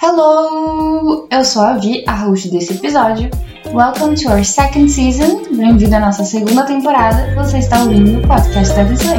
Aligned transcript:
Hello! 0.00 1.28
Eu 1.30 1.44
sou 1.44 1.62
a 1.62 1.74
Vi, 1.74 2.02
a 2.06 2.14
host 2.14 2.50
desse 2.50 2.72
episódio. 2.72 3.28
Welcome 3.74 4.14
to 4.14 4.30
our 4.30 4.42
second 4.42 4.88
season. 4.88 5.42
Bem-vindo 5.54 5.94
à 5.94 6.00
nossa 6.00 6.24
segunda 6.24 6.64
temporada. 6.64 7.34
Você 7.34 7.58
está 7.58 7.82
ouvindo 7.82 8.20
o 8.20 8.26
podcast 8.26 8.74
da 8.74 8.84
Disney. 8.84 9.18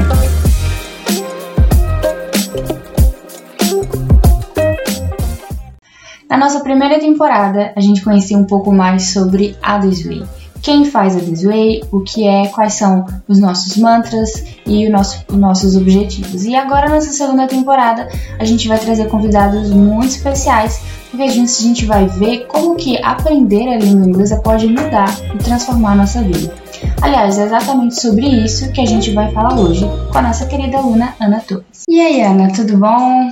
Na 6.28 6.38
nossa 6.38 6.62
primeira 6.62 7.00
temporada, 7.00 7.72
a 7.76 7.82
gente 7.82 8.04
conhecia 8.04 8.38
um 8.38 8.46
pouco 8.46 8.74
mais 8.74 9.12
sobre 9.12 9.56
a 9.62 9.78
Disney 9.78 10.26
quem 10.68 10.84
faz 10.84 11.16
a 11.16 11.22
This 11.22 11.44
Way, 11.44 11.86
o 11.94 12.02
que 12.02 12.28
é, 12.28 12.50
quais 12.50 12.74
são 12.74 13.06
os 13.26 13.40
nossos 13.40 13.78
mantras 13.78 14.44
e 14.66 14.90
nosso, 14.90 15.24
os 15.30 15.38
nossos 15.38 15.78
objetivos. 15.78 16.44
E 16.44 16.58
agora 16.58 16.90
nessa 16.90 17.14
segunda 17.14 17.48
temporada 17.48 18.10
a 18.38 18.44
gente 18.44 18.68
vai 18.68 18.78
trazer 18.78 19.08
convidados 19.08 19.70
muito 19.70 20.10
especiais, 20.10 20.82
porque 21.10 21.24
a 21.24 21.30
gente, 21.30 21.50
a 21.50 21.62
gente 21.62 21.86
vai 21.86 22.06
ver 22.08 22.48
como 22.48 22.76
que 22.76 23.02
aprender 23.02 23.66
a 23.70 23.78
língua 23.78 24.10
inglesa 24.10 24.42
pode 24.42 24.68
mudar 24.68 25.08
e 25.34 25.38
transformar 25.38 25.94
a 25.94 25.96
nossa 25.96 26.22
vida. 26.22 26.54
Aliás, 27.02 27.40
é 27.40 27.46
exatamente 27.46 28.02
sobre 28.02 28.28
isso 28.28 28.70
que 28.74 28.82
a 28.82 28.86
gente 28.86 29.14
vai 29.14 29.32
falar 29.32 29.58
hoje 29.58 29.86
com 30.12 30.18
a 30.18 30.22
nossa 30.22 30.48
querida 30.48 30.80
aluna 30.80 31.16
Ana 31.22 31.40
Torres. 31.40 31.84
E 31.88 31.98
aí, 31.98 32.20
Ana, 32.20 32.52
tudo 32.52 32.76
bom? 32.76 33.30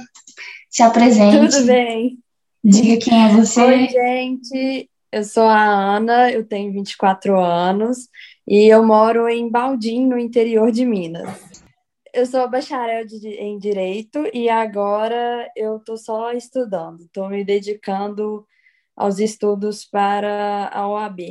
Se 0.69 0.83
apresente. 0.83 1.49
Tudo 1.49 1.65
bem. 1.65 2.17
Diga 2.63 2.95
quem 2.95 3.25
é 3.25 3.33
você. 3.33 3.61
Oi, 3.61 3.89
gente. 3.89 4.89
Eu 5.15 5.23
sou 5.23 5.43
a 5.43 5.63
Ana, 5.63 6.29
eu 6.29 6.45
tenho 6.45 6.73
24 6.73 7.39
anos 7.39 8.09
e 8.45 8.65
eu 8.65 8.85
moro 8.85 9.29
em 9.29 9.49
Baldim, 9.49 10.05
no 10.05 10.19
interior 10.19 10.73
de 10.73 10.85
Minas. 10.85 11.39
Eu 12.13 12.25
sou 12.25 12.49
bacharel 12.49 13.05
de, 13.05 13.29
em 13.29 13.57
Direito 13.57 14.29
e 14.33 14.49
agora 14.49 15.49
eu 15.55 15.77
estou 15.77 15.95
só 15.95 16.33
estudando, 16.33 17.05
estou 17.05 17.29
me 17.29 17.45
dedicando 17.45 18.45
aos 18.93 19.17
estudos 19.17 19.85
para 19.85 20.67
a 20.67 20.85
OAB. 20.85 21.29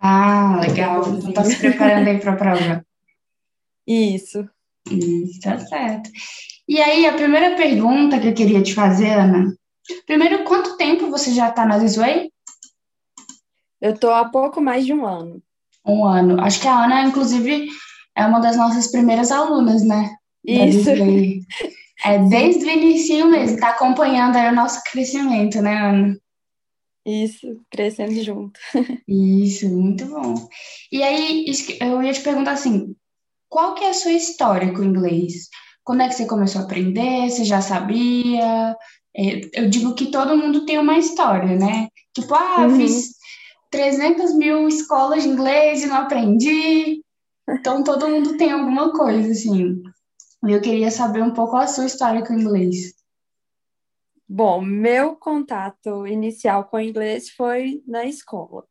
Ah, 0.00 0.58
legal. 0.60 1.02
Está 1.16 1.44
se 1.44 1.60
preparando 1.60 2.08
aí 2.08 2.18
para 2.18 2.32
a 2.32 2.36
prova. 2.36 2.86
Isso. 3.86 4.48
Isso, 4.90 5.40
tá 5.40 5.60
certo. 5.60 6.10
E 6.68 6.80
aí, 6.80 7.06
a 7.06 7.12
primeira 7.12 7.54
pergunta 7.54 8.18
que 8.18 8.26
eu 8.26 8.34
queria 8.34 8.60
te 8.64 8.74
fazer, 8.74 9.10
Ana. 9.10 9.54
Primeiro, 10.06 10.42
quanto 10.42 10.76
tempo 10.76 11.08
você 11.08 11.30
já 11.32 11.50
está 11.50 11.64
na 11.64 11.76
Lisway? 11.76 12.31
Eu 13.82 13.94
estou 13.94 14.14
há 14.14 14.28
pouco 14.28 14.60
mais 14.60 14.86
de 14.86 14.94
um 14.94 15.04
ano. 15.04 15.42
Um 15.84 16.04
ano. 16.04 16.40
Acho 16.40 16.60
que 16.60 16.68
a 16.68 16.84
Ana, 16.84 17.02
inclusive, 17.02 17.66
é 18.16 18.24
uma 18.24 18.38
das 18.38 18.56
nossas 18.56 18.92
primeiras 18.92 19.32
alunas, 19.32 19.82
né? 19.82 20.08
Isso. 20.44 20.88
É 22.04 22.18
desde 22.28 22.64
o 22.64 22.70
início 22.70 23.26
mesmo, 23.28 23.56
está 23.56 23.70
acompanhando 23.70 24.36
aí 24.36 24.48
o 24.48 24.54
nosso 24.54 24.80
crescimento, 24.90 25.60
né, 25.60 25.76
Ana? 25.76 26.16
Isso, 27.04 27.60
crescendo 27.68 28.22
junto. 28.22 28.58
Isso, 29.08 29.68
muito 29.68 30.06
bom. 30.06 30.34
E 30.92 31.02
aí, 31.02 31.44
eu 31.80 32.00
ia 32.04 32.12
te 32.12 32.20
perguntar 32.20 32.52
assim, 32.52 32.94
qual 33.48 33.74
que 33.74 33.82
é 33.82 33.90
a 33.90 33.94
sua 33.94 34.12
história 34.12 34.72
com 34.72 34.80
o 34.80 34.84
inglês? 34.84 35.48
Quando 35.82 36.02
é 36.02 36.08
que 36.08 36.14
você 36.14 36.26
começou 36.26 36.60
a 36.60 36.64
aprender? 36.64 37.28
Você 37.28 37.44
já 37.44 37.60
sabia? 37.60 38.76
É, 39.16 39.60
eu 39.60 39.68
digo 39.68 39.94
que 39.94 40.06
todo 40.06 40.36
mundo 40.36 40.64
tem 40.64 40.78
uma 40.78 40.96
história, 40.98 41.56
né? 41.56 41.88
Tipo, 42.14 42.34
ah, 42.34 42.66
uhum. 42.66 42.76
fiz 42.76 43.21
300 43.72 44.34
mil 44.34 44.68
escolas 44.68 45.22
de 45.22 45.30
inglês 45.30 45.82
e 45.82 45.86
não 45.86 45.96
aprendi. 45.96 47.02
Então, 47.48 47.82
todo 47.82 48.08
mundo 48.08 48.36
tem 48.36 48.52
alguma 48.52 48.92
coisa, 48.92 49.32
assim. 49.32 49.82
Eu 50.46 50.60
queria 50.60 50.90
saber 50.90 51.22
um 51.22 51.32
pouco 51.32 51.56
a 51.56 51.66
sua 51.66 51.86
história 51.86 52.24
com 52.24 52.34
o 52.34 52.38
inglês. 52.40 52.94
Bom, 54.28 54.60
meu 54.60 55.16
contato 55.16 56.06
inicial 56.06 56.64
com 56.64 56.76
o 56.76 56.80
inglês 56.80 57.30
foi 57.30 57.82
na 57.86 58.04
escola, 58.04 58.64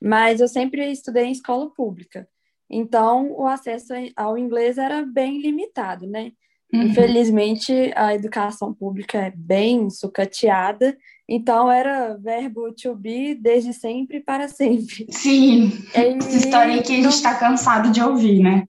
mas 0.00 0.40
eu 0.40 0.48
sempre 0.48 0.90
estudei 0.90 1.24
em 1.24 1.32
escola 1.32 1.70
pública. 1.72 2.28
Então, 2.68 3.32
o 3.32 3.46
acesso 3.46 3.94
ao 4.16 4.36
inglês 4.36 4.76
era 4.76 5.04
bem 5.04 5.40
limitado, 5.40 6.06
né? 6.06 6.32
Uhum. 6.72 6.82
Infelizmente, 6.82 7.72
a 7.96 8.14
educação 8.14 8.74
pública 8.74 9.18
é 9.18 9.32
bem 9.34 9.88
sucateada 9.88 10.96
então 11.28 11.70
era 11.70 12.16
verbo 12.16 12.72
to 12.72 12.94
be 12.94 13.34
desde 13.34 13.74
sempre 13.74 14.18
para 14.18 14.48
sempre. 14.48 15.06
Sim. 15.10 15.70
Essa 15.92 16.36
história 16.36 16.82
que 16.82 16.92
a 16.92 16.96
gente 16.96 17.08
está 17.08 17.34
cansado 17.34 17.90
de 17.90 18.00
ouvir, 18.00 18.40
né? 18.40 18.66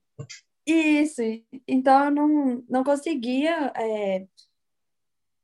Isso. 0.68 1.22
Então 1.66 2.06
eu 2.06 2.12
não, 2.12 2.64
não 2.70 2.84
conseguia 2.84 3.72
é, 3.78 4.26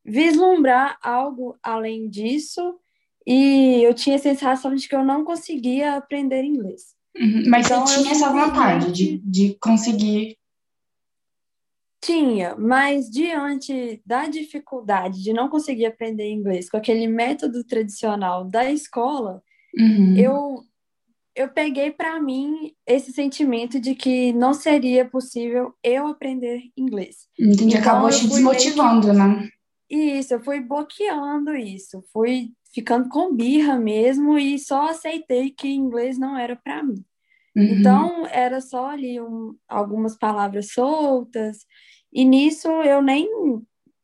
vislumbrar 0.03 0.97
algo 1.01 1.57
além 1.63 2.09
disso 2.09 2.77
e 3.25 3.81
eu 3.81 3.93
tinha 3.93 4.17
a 4.17 4.19
sensação 4.19 4.75
de 4.75 4.87
que 4.87 4.93
eu 4.93 5.03
não 5.03 5.23
conseguia 5.23 5.95
aprender 5.95 6.43
inglês. 6.43 6.95
Uhum. 7.17 7.43
Mas 7.47 7.67
então, 7.67 7.87
você 7.87 8.01
tinha 8.01 8.11
essa 8.11 8.29
vontade 8.29 8.91
de, 8.91 9.19
de 9.19 9.57
conseguir 9.61 10.37
tinha, 12.01 12.55
mas 12.55 13.09
diante 13.09 14.01
da 14.05 14.27
dificuldade 14.27 15.23
de 15.23 15.33
não 15.33 15.49
conseguir 15.49 15.85
aprender 15.85 16.29
inglês 16.29 16.69
com 16.69 16.77
aquele 16.77 17.07
método 17.07 17.63
tradicional 17.63 18.45
da 18.45 18.71
escola, 18.71 19.41
uhum. 19.77 20.15
eu 20.15 20.63
eu 21.35 21.49
peguei 21.49 21.91
para 21.91 22.19
mim 22.21 22.71
esse 22.87 23.11
sentimento 23.11 23.77
de 23.77 23.93
que 23.93 24.31
não 24.31 24.53
seria 24.53 25.03
possível 25.03 25.73
eu 25.83 26.07
aprender 26.07 26.61
inglês. 26.77 27.27
Entendi, 27.37 27.75
então, 27.75 27.79
acabou 27.81 28.09
te 28.09 28.25
desmotivando, 28.25 29.11
né? 29.11 29.49
Isso, 29.89 30.33
eu 30.33 30.43
fui 30.43 30.61
bloqueando 30.61 31.53
isso, 31.53 32.01
fui 32.13 32.53
ficando 32.73 33.09
com 33.09 33.35
birra 33.35 33.77
mesmo 33.77 34.37
e 34.37 34.57
só 34.57 34.89
aceitei 34.89 35.51
que 35.51 35.67
inglês 35.67 36.17
não 36.17 36.37
era 36.37 36.55
para 36.55 36.81
mim. 36.81 37.03
Uhum. 37.55 37.63
Então, 37.63 38.27
era 38.27 38.59
só 38.59 38.89
ali 38.89 39.19
um, 39.21 39.55
algumas 39.67 40.17
palavras 40.17 40.71
soltas 40.73 41.59
e 42.15 42.23
nisso 42.23 42.67
eu 42.67 43.01
nem, 43.01 43.27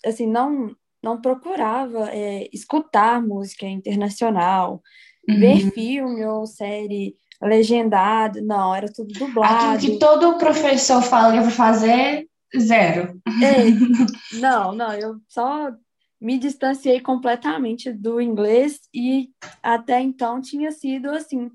assim, 0.06 0.28
não, 0.28 0.76
não 1.02 1.22
procurava 1.22 2.10
é, 2.12 2.50
escutar 2.52 3.22
música 3.22 3.66
internacional, 3.66 4.82
uhum. 5.30 5.40
ver 5.40 5.72
filme 5.72 6.26
ou 6.26 6.46
série 6.46 7.16
legendado, 7.42 8.42
não, 8.42 8.76
era 8.76 8.92
tudo 8.92 9.14
dublado. 9.14 9.76
Aquilo 9.76 9.94
que 9.94 10.00
todo 10.00 10.38
professor 10.38 11.02
fala 11.02 11.42
para 11.42 11.50
fazer, 11.50 12.28
zero. 12.60 13.20
É, 13.42 14.38
não, 14.40 14.74
não, 14.74 14.94
eu 14.94 15.16
só 15.28 15.72
me 16.20 16.38
distanciei 16.38 17.00
completamente 17.00 17.92
do 17.92 18.22
inglês 18.22 18.82
e 18.94 19.30
até 19.64 20.00
então 20.00 20.40
tinha 20.40 20.72
sido 20.72 21.10
assim 21.10 21.50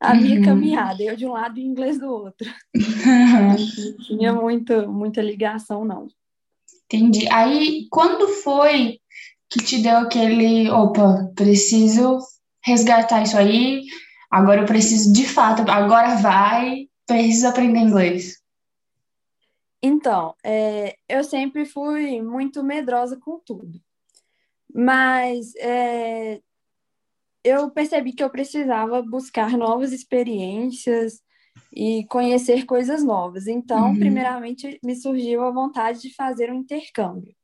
a 0.00 0.14
minha 0.14 0.38
uhum. 0.38 0.44
caminhada, 0.44 1.02
eu 1.02 1.14
de 1.14 1.26
um 1.26 1.32
lado 1.32 1.58
e 1.58 1.62
inglês 1.62 1.98
do 1.98 2.10
outro. 2.10 2.50
Não 2.74 3.96
tinha 3.98 4.32
muito, 4.32 4.90
muita 4.90 5.20
ligação, 5.20 5.84
não. 5.84 6.08
Entendi. 6.86 7.28
Aí, 7.30 7.86
quando 7.90 8.26
foi 8.28 8.98
que 9.50 9.62
te 9.62 9.82
deu 9.82 9.98
aquele, 9.98 10.70
opa, 10.70 11.30
preciso 11.36 12.18
resgatar 12.64 13.22
isso 13.22 13.36
aí, 13.36 13.84
agora 14.30 14.62
eu 14.62 14.66
preciso 14.66 15.12
de 15.12 15.26
fato, 15.26 15.68
agora 15.70 16.16
vai, 16.16 16.88
preciso 17.06 17.48
aprender 17.48 17.80
inglês? 17.80 18.40
Então, 19.82 20.34
é, 20.44 20.96
eu 21.08 21.22
sempre 21.24 21.64
fui 21.64 22.22
muito 22.22 22.62
medrosa 22.62 23.16
com 23.18 23.38
tudo. 23.38 23.80
Mas 24.72 25.54
é, 25.56 26.40
eu 27.44 27.70
percebi 27.70 28.12
que 28.12 28.22
eu 28.22 28.30
precisava 28.30 29.02
buscar 29.02 29.56
novas 29.56 29.92
experiências 29.92 31.20
e 31.74 32.04
conhecer 32.08 32.64
coisas 32.64 33.02
novas. 33.02 33.46
Então, 33.46 33.90
uhum. 33.90 33.98
primeiramente, 33.98 34.78
me 34.84 34.94
surgiu 34.96 35.44
a 35.44 35.50
vontade 35.50 36.00
de 36.00 36.14
fazer 36.14 36.50
um 36.50 36.56
intercâmbio. 36.56 37.34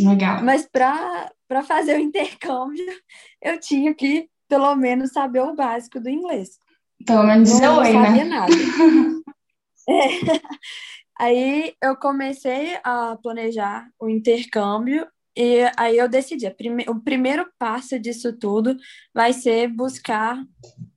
Legal. 0.00 0.42
Mas 0.42 0.66
para 0.66 1.62
fazer 1.64 1.96
o 1.96 2.00
intercâmbio, 2.00 2.84
eu 3.42 3.58
tinha 3.60 3.94
que, 3.94 4.28
pelo 4.48 4.74
menos, 4.74 5.12
saber 5.12 5.40
o 5.40 5.54
básico 5.54 6.00
do 6.00 6.08
inglês. 6.08 6.58
Pelo 7.06 7.24
menos 7.24 7.50
oi, 7.52 7.60
né? 7.60 7.92
Não 7.92 8.04
sabia 8.06 8.24
nada. 8.24 8.52
é. 9.88 10.42
Aí 11.18 11.74
eu 11.80 11.96
comecei 11.96 12.78
a 12.82 13.16
planejar 13.22 13.88
o 14.00 14.08
intercâmbio 14.08 15.06
e 15.36 15.70
aí 15.76 15.96
eu 15.96 16.08
decidi, 16.08 16.48
prime 16.50 16.84
o 16.88 17.00
primeiro 17.00 17.46
passo 17.58 17.98
disso 17.98 18.32
tudo 18.32 18.76
vai 19.14 19.32
ser 19.32 19.68
buscar 19.68 20.38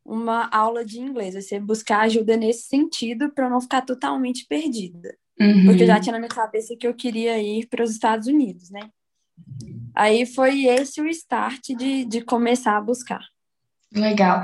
uma 0.03 0.49
aula 0.49 0.83
de 0.83 0.99
inglês, 0.99 1.33
vai 1.33 1.41
ser 1.41 1.59
buscar 1.59 2.01
ajuda 2.01 2.35
nesse 2.35 2.67
sentido 2.67 3.31
para 3.31 3.45
eu 3.45 3.49
não 3.49 3.61
ficar 3.61 3.81
totalmente 3.81 4.45
perdida. 4.47 5.15
Uhum. 5.39 5.65
Porque 5.65 5.83
eu 5.83 5.87
já 5.87 5.99
tinha 5.99 6.13
na 6.13 6.19
minha 6.19 6.29
cabeça 6.29 6.75
que 6.77 6.87
eu 6.87 6.93
queria 6.93 7.41
ir 7.41 7.67
para 7.67 7.83
os 7.83 7.91
Estados 7.91 8.27
Unidos, 8.27 8.69
né? 8.69 8.89
Aí 9.95 10.25
foi 10.25 10.65
esse 10.65 11.01
o 11.01 11.07
start 11.07 11.69
de, 11.69 12.05
de 12.05 12.21
começar 12.21 12.77
a 12.77 12.81
buscar. 12.81 13.21
Legal. 13.93 14.43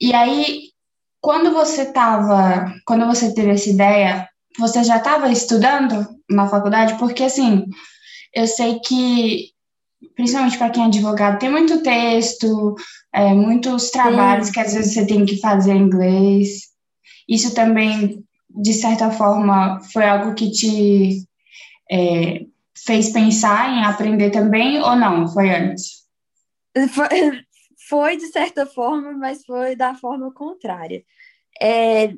E 0.00 0.14
aí, 0.14 0.70
quando 1.20 1.52
você 1.52 1.82
estava, 1.82 2.74
quando 2.86 3.06
você 3.06 3.34
teve 3.34 3.50
essa 3.50 3.68
ideia, 3.68 4.28
você 4.58 4.82
já 4.82 4.96
estava 4.96 5.30
estudando 5.30 6.06
na 6.30 6.48
faculdade? 6.48 6.98
Porque 6.98 7.24
assim, 7.24 7.66
eu 8.36 8.46
sei 8.46 8.78
que, 8.80 9.50
principalmente 10.14 10.58
para 10.58 10.68
quem 10.68 10.82
é 10.82 10.86
advogado, 10.86 11.38
tem 11.38 11.50
muito 11.50 11.82
texto, 11.82 12.76
é, 13.10 13.32
muitos 13.32 13.90
trabalhos 13.90 14.48
Sim. 14.48 14.52
que 14.52 14.60
às 14.60 14.74
vezes 14.74 14.92
você 14.92 15.06
tem 15.06 15.24
que 15.24 15.40
fazer 15.40 15.72
em 15.72 15.80
inglês. 15.80 16.66
Isso 17.26 17.54
também, 17.54 18.22
de 18.50 18.74
certa 18.74 19.10
forma, 19.10 19.80
foi 19.90 20.04
algo 20.04 20.34
que 20.34 20.50
te 20.50 21.26
é, 21.90 22.44
fez 22.76 23.10
pensar 23.10 23.70
em 23.70 23.84
aprender 23.84 24.30
também 24.30 24.82
ou 24.82 24.94
não? 24.94 25.26
Foi 25.26 25.48
antes? 25.48 26.04
Foi, 26.90 27.08
foi 27.88 28.16
de 28.18 28.26
certa 28.26 28.66
forma, 28.66 29.12
mas 29.12 29.46
foi 29.46 29.74
da 29.74 29.94
forma 29.94 30.30
contrária. 30.30 31.02
É, 31.58 32.12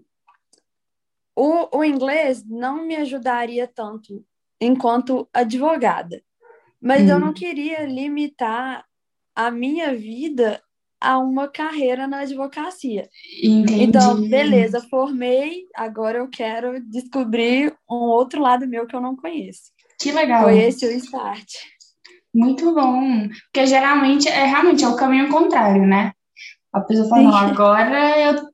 o, 1.37 1.79
o 1.79 1.85
inglês 1.85 2.45
não 2.45 2.85
me 2.85 2.97
ajudaria 2.97 3.69
tanto 3.69 4.27
enquanto 4.61 5.29
advogada, 5.33 6.23
mas 6.81 7.03
hum. 7.03 7.11
eu 7.11 7.19
não 7.21 7.33
queria 7.33 7.85
limitar 7.87 8.85
a 9.35 9.51
minha 9.51 9.95
vida 9.95 10.61
a 11.01 11.19
uma 11.19 11.49
carreira 11.49 12.07
na 12.07 12.21
advocacia. 12.21 13.09
Entendi. 13.43 13.85
Então, 13.85 14.29
beleza, 14.29 14.81
formei, 14.91 15.65
agora 15.75 16.19
eu 16.19 16.29
quero 16.29 16.81
descobrir 16.91 17.73
um 17.89 17.95
outro 17.95 18.43
lado 18.43 18.67
meu 18.67 18.87
que 18.87 18.97
eu 18.97 19.01
não 19.01 19.15
conheço. 19.15 19.71
Que 20.01 20.13
legal. 20.13 20.43
Foi 20.43 20.59
esse 20.59 20.87
o 20.87 20.91
start. 20.91 21.47
Muito 22.35 22.75
bom. 22.75 23.29
Porque 23.45 23.67
geralmente 23.67 24.29
é 24.29 24.45
realmente 24.45 24.85
é 24.85 24.89
o 24.89 24.97
caminho 24.97 25.29
contrário, 25.29 25.87
né? 25.87 26.13
A 26.73 26.81
pessoa 26.81 27.09
fala, 27.09 27.23
não, 27.23 27.37
agora 27.37 28.19
eu, 28.19 28.49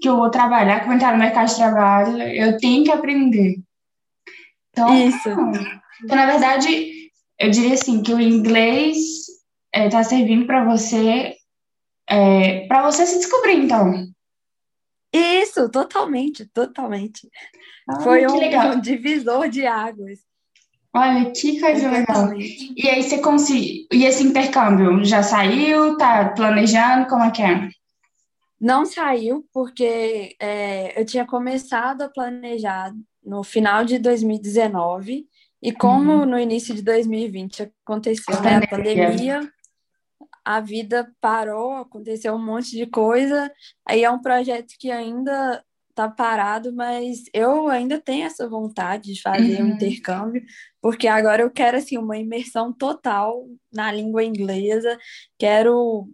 que 0.00 0.08
eu 0.08 0.16
vou 0.16 0.30
trabalhar, 0.30 0.80
que 0.80 0.86
vou 0.86 0.94
entrar 0.94 1.12
no 1.12 1.18
mercado 1.18 1.48
de 1.48 1.56
trabalho, 1.56 2.22
eu 2.22 2.56
tenho 2.58 2.84
que 2.84 2.90
aprender. 2.90 3.56
Então, 4.74 4.92
Isso. 4.92 5.28
Então, 6.02 6.16
na 6.16 6.26
verdade, 6.26 7.10
eu 7.38 7.48
diria 7.48 7.74
assim, 7.74 8.02
que 8.02 8.12
o 8.12 8.20
inglês 8.20 8.96
está 9.72 10.00
é, 10.00 10.02
servindo 10.02 10.46
para 10.46 10.64
você, 10.64 11.36
é, 12.10 12.66
para 12.66 12.82
você 12.82 13.06
se 13.06 13.18
descobrir, 13.18 13.54
então. 13.54 13.92
Isso, 15.12 15.68
totalmente, 15.70 16.44
totalmente. 16.46 17.30
Ah, 17.88 18.00
Foi 18.00 18.26
um, 18.26 18.72
um 18.72 18.80
divisor 18.80 19.48
de 19.48 19.64
águas. 19.64 20.18
Olha, 20.92 21.30
que 21.30 21.60
coisa 21.60 21.90
legal. 21.90 22.32
E 22.36 22.88
aí 22.88 23.02
você 23.02 23.18
conseguiu. 23.18 23.86
E 23.92 24.04
esse 24.04 24.24
intercâmbio 24.24 25.04
já 25.04 25.22
saiu? 25.22 25.96
Tá 25.96 26.30
planejando? 26.30 27.08
Como 27.08 27.22
é 27.22 27.30
que 27.30 27.42
é? 27.42 27.68
Não 28.60 28.84
saiu, 28.84 29.44
porque 29.52 30.36
é, 30.40 31.00
eu 31.00 31.04
tinha 31.04 31.26
começado 31.26 32.02
a 32.02 32.08
planejar 32.08 32.92
no 33.24 33.42
final 33.42 33.84
de 33.84 33.98
2019, 33.98 35.26
e 35.62 35.72
como 35.72 36.12
uhum. 36.12 36.26
no 36.26 36.38
início 36.38 36.74
de 36.74 36.82
2020 36.82 37.72
aconteceu 37.84 38.40
né, 38.42 38.56
a 38.56 38.66
pandemia, 38.66 39.40
a 40.44 40.60
vida 40.60 41.10
parou, 41.20 41.76
aconteceu 41.76 42.34
um 42.34 42.44
monte 42.44 42.72
de 42.72 42.86
coisa, 42.86 43.50
aí 43.86 44.04
é 44.04 44.10
um 44.10 44.20
projeto 44.20 44.74
que 44.78 44.90
ainda 44.90 45.64
tá 45.94 46.10
parado, 46.10 46.74
mas 46.74 47.22
eu 47.32 47.68
ainda 47.68 48.00
tenho 48.00 48.26
essa 48.26 48.48
vontade 48.48 49.14
de 49.14 49.22
fazer 49.22 49.62
uhum. 49.62 49.68
um 49.68 49.74
intercâmbio, 49.74 50.44
porque 50.82 51.06
agora 51.06 51.42
eu 51.42 51.50
quero 51.50 51.78
assim 51.78 51.96
uma 51.96 52.18
imersão 52.18 52.72
total 52.72 53.46
na 53.72 53.90
língua 53.92 54.24
inglesa, 54.24 54.98
quero 55.38 56.08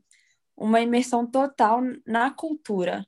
uma 0.56 0.80
imersão 0.80 1.26
total 1.26 1.80
na 2.06 2.30
cultura. 2.30 3.04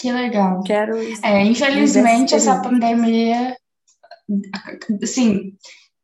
Que 0.00 0.10
legal. 0.10 0.62
Quero 0.62 0.96
É, 1.22 1.44
infelizmente 1.44 2.34
essa 2.34 2.60
pandemia 2.62 3.54
assim, 5.02 5.52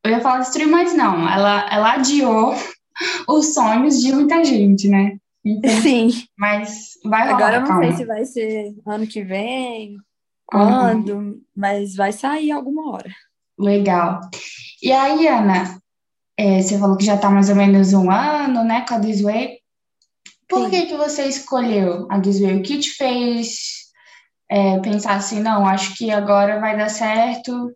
eu 0.04 0.10
ia 0.10 0.20
falar 0.20 0.40
destruir, 0.40 0.66
mas 0.66 0.94
não, 0.94 1.28
ela 1.28 1.66
ela 1.72 1.93
adiou 1.94 2.54
os 3.28 3.54
sonhos 3.54 4.00
de 4.00 4.12
muita 4.12 4.44
gente, 4.44 4.88
né? 4.88 5.16
Sim. 5.82 6.10
Mas 6.37 6.90
vai 7.04 7.22
rolar, 7.22 7.37
Agora 7.37 7.56
eu 7.56 7.60
não 7.60 7.69
calma. 7.69 7.84
sei 7.84 7.93
se 7.96 8.04
vai 8.04 8.25
ser 8.25 8.75
ano 8.84 9.06
que 9.06 9.22
vem, 9.22 9.96
quando, 10.44 11.14
uhum. 11.14 11.40
mas 11.56 11.94
vai 11.94 12.12
sair 12.12 12.50
alguma 12.50 12.92
hora. 12.92 13.10
Legal. 13.58 14.20
E 14.82 14.92
aí, 14.92 15.26
Ana, 15.28 15.81
é, 16.37 16.60
você 16.60 16.78
falou 16.78 16.96
que 16.96 17.04
já 17.04 17.14
está 17.14 17.31
mais 17.31 17.49
ou 17.49 17.54
menos 17.54 17.92
um 17.92 18.10
ano, 18.10 18.64
né, 18.64 18.84
com 18.87 18.94
a 18.94 18.99
Disway. 18.99 19.58
Por 20.49 20.64
Sim. 20.64 20.70
que 20.70 20.87
que 20.87 20.96
você 20.96 21.26
escolheu 21.26 22.06
a 22.10 22.19
Disway? 22.19 22.56
O 22.56 22.62
que 22.62 22.78
te 22.78 22.90
fez 22.90 23.85
é, 24.48 24.78
pensar 24.81 25.16
assim, 25.16 25.40
não, 25.40 25.66
acho 25.66 25.96
que 25.96 26.10
agora 26.10 26.60
vai 26.60 26.76
dar 26.76 26.88
certo? 26.88 27.75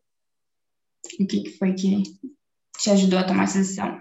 O 1.20 1.26
que, 1.26 1.42
que 1.42 1.50
foi 1.58 1.74
que 1.74 2.02
te 2.78 2.90
ajudou 2.90 3.18
a 3.18 3.24
tomar 3.24 3.44
essa 3.44 3.58
decisão? 3.58 4.00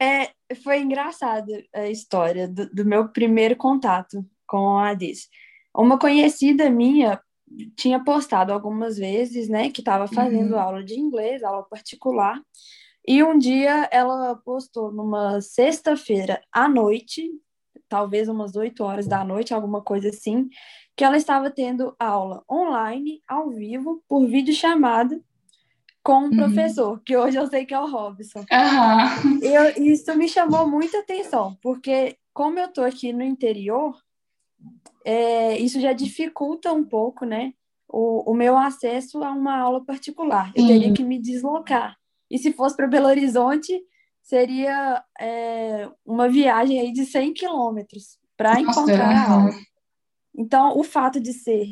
É, 0.00 0.30
foi 0.62 0.80
engraçado 0.80 1.52
a 1.72 1.88
história 1.88 2.48
do, 2.48 2.68
do 2.70 2.84
meu 2.84 3.08
primeiro 3.08 3.56
contato 3.56 4.24
com 4.46 4.78
a 4.78 4.94
Diz. 4.94 5.28
Uma 5.74 5.98
conhecida 5.98 6.68
minha 6.68 7.20
tinha 7.76 8.02
postado 8.02 8.52
algumas 8.52 8.96
vezes, 8.96 9.48
né, 9.48 9.70
que 9.70 9.80
estava 9.80 10.06
fazendo 10.08 10.54
uhum. 10.54 10.60
aula 10.60 10.82
de 10.82 10.98
inglês, 10.98 11.42
aula 11.42 11.62
particular, 11.62 12.40
e 13.06 13.22
um 13.22 13.36
dia 13.36 13.88
ela 13.90 14.36
postou 14.36 14.92
numa 14.92 15.40
sexta-feira 15.40 16.40
à 16.52 16.68
noite, 16.68 17.30
talvez 17.88 18.28
umas 18.28 18.54
8 18.54 18.82
horas 18.82 19.06
da 19.06 19.24
noite, 19.24 19.52
alguma 19.52 19.82
coisa 19.82 20.08
assim, 20.08 20.48
que 20.96 21.04
ela 21.04 21.16
estava 21.16 21.50
tendo 21.50 21.94
aula 21.98 22.44
online, 22.50 23.22
ao 23.26 23.50
vivo, 23.50 24.02
por 24.08 24.26
vídeo 24.26 24.54
chamada, 24.54 25.20
com 26.02 26.14
um 26.14 26.24
uhum. 26.24 26.36
professor, 26.36 27.00
que 27.04 27.16
hoje 27.16 27.36
eu 27.38 27.46
sei 27.46 27.64
que 27.64 27.74
é 27.74 27.78
o 27.78 27.90
Robson. 27.90 28.40
Uhum. 28.40 29.38
Eu, 29.42 29.84
isso 29.84 30.14
me 30.16 30.28
chamou 30.28 30.68
muita 30.68 30.98
atenção, 30.98 31.56
porque 31.62 32.16
como 32.34 32.58
eu 32.58 32.68
tô 32.68 32.82
aqui 32.82 33.12
no 33.12 33.22
interior, 33.22 33.96
é, 35.04 35.58
isso 35.58 35.80
já 35.80 35.92
dificulta 35.92 36.72
um 36.72 36.84
pouco, 36.84 37.24
né? 37.24 37.52
O, 37.88 38.32
o 38.32 38.34
meu 38.34 38.56
acesso 38.56 39.22
a 39.22 39.30
uma 39.30 39.58
aula 39.58 39.84
particular. 39.84 40.50
Eu 40.54 40.62
Sim. 40.62 40.68
teria 40.68 40.94
que 40.94 41.04
me 41.04 41.20
deslocar. 41.20 41.96
E 42.30 42.38
se 42.38 42.52
fosse 42.52 42.74
para 42.74 42.86
Belo 42.86 43.08
Horizonte, 43.08 43.78
seria 44.22 45.04
é, 45.20 45.88
uma 46.04 46.28
viagem 46.28 46.80
aí 46.80 46.92
de 46.92 47.04
100 47.04 47.34
quilômetros 47.34 48.18
para 48.36 48.60
encontrar 48.60 49.10
a 49.10 49.30
aula. 49.30 49.52
Então, 50.34 50.76
o 50.78 50.82
fato 50.82 51.20
de 51.20 51.32
ser 51.32 51.66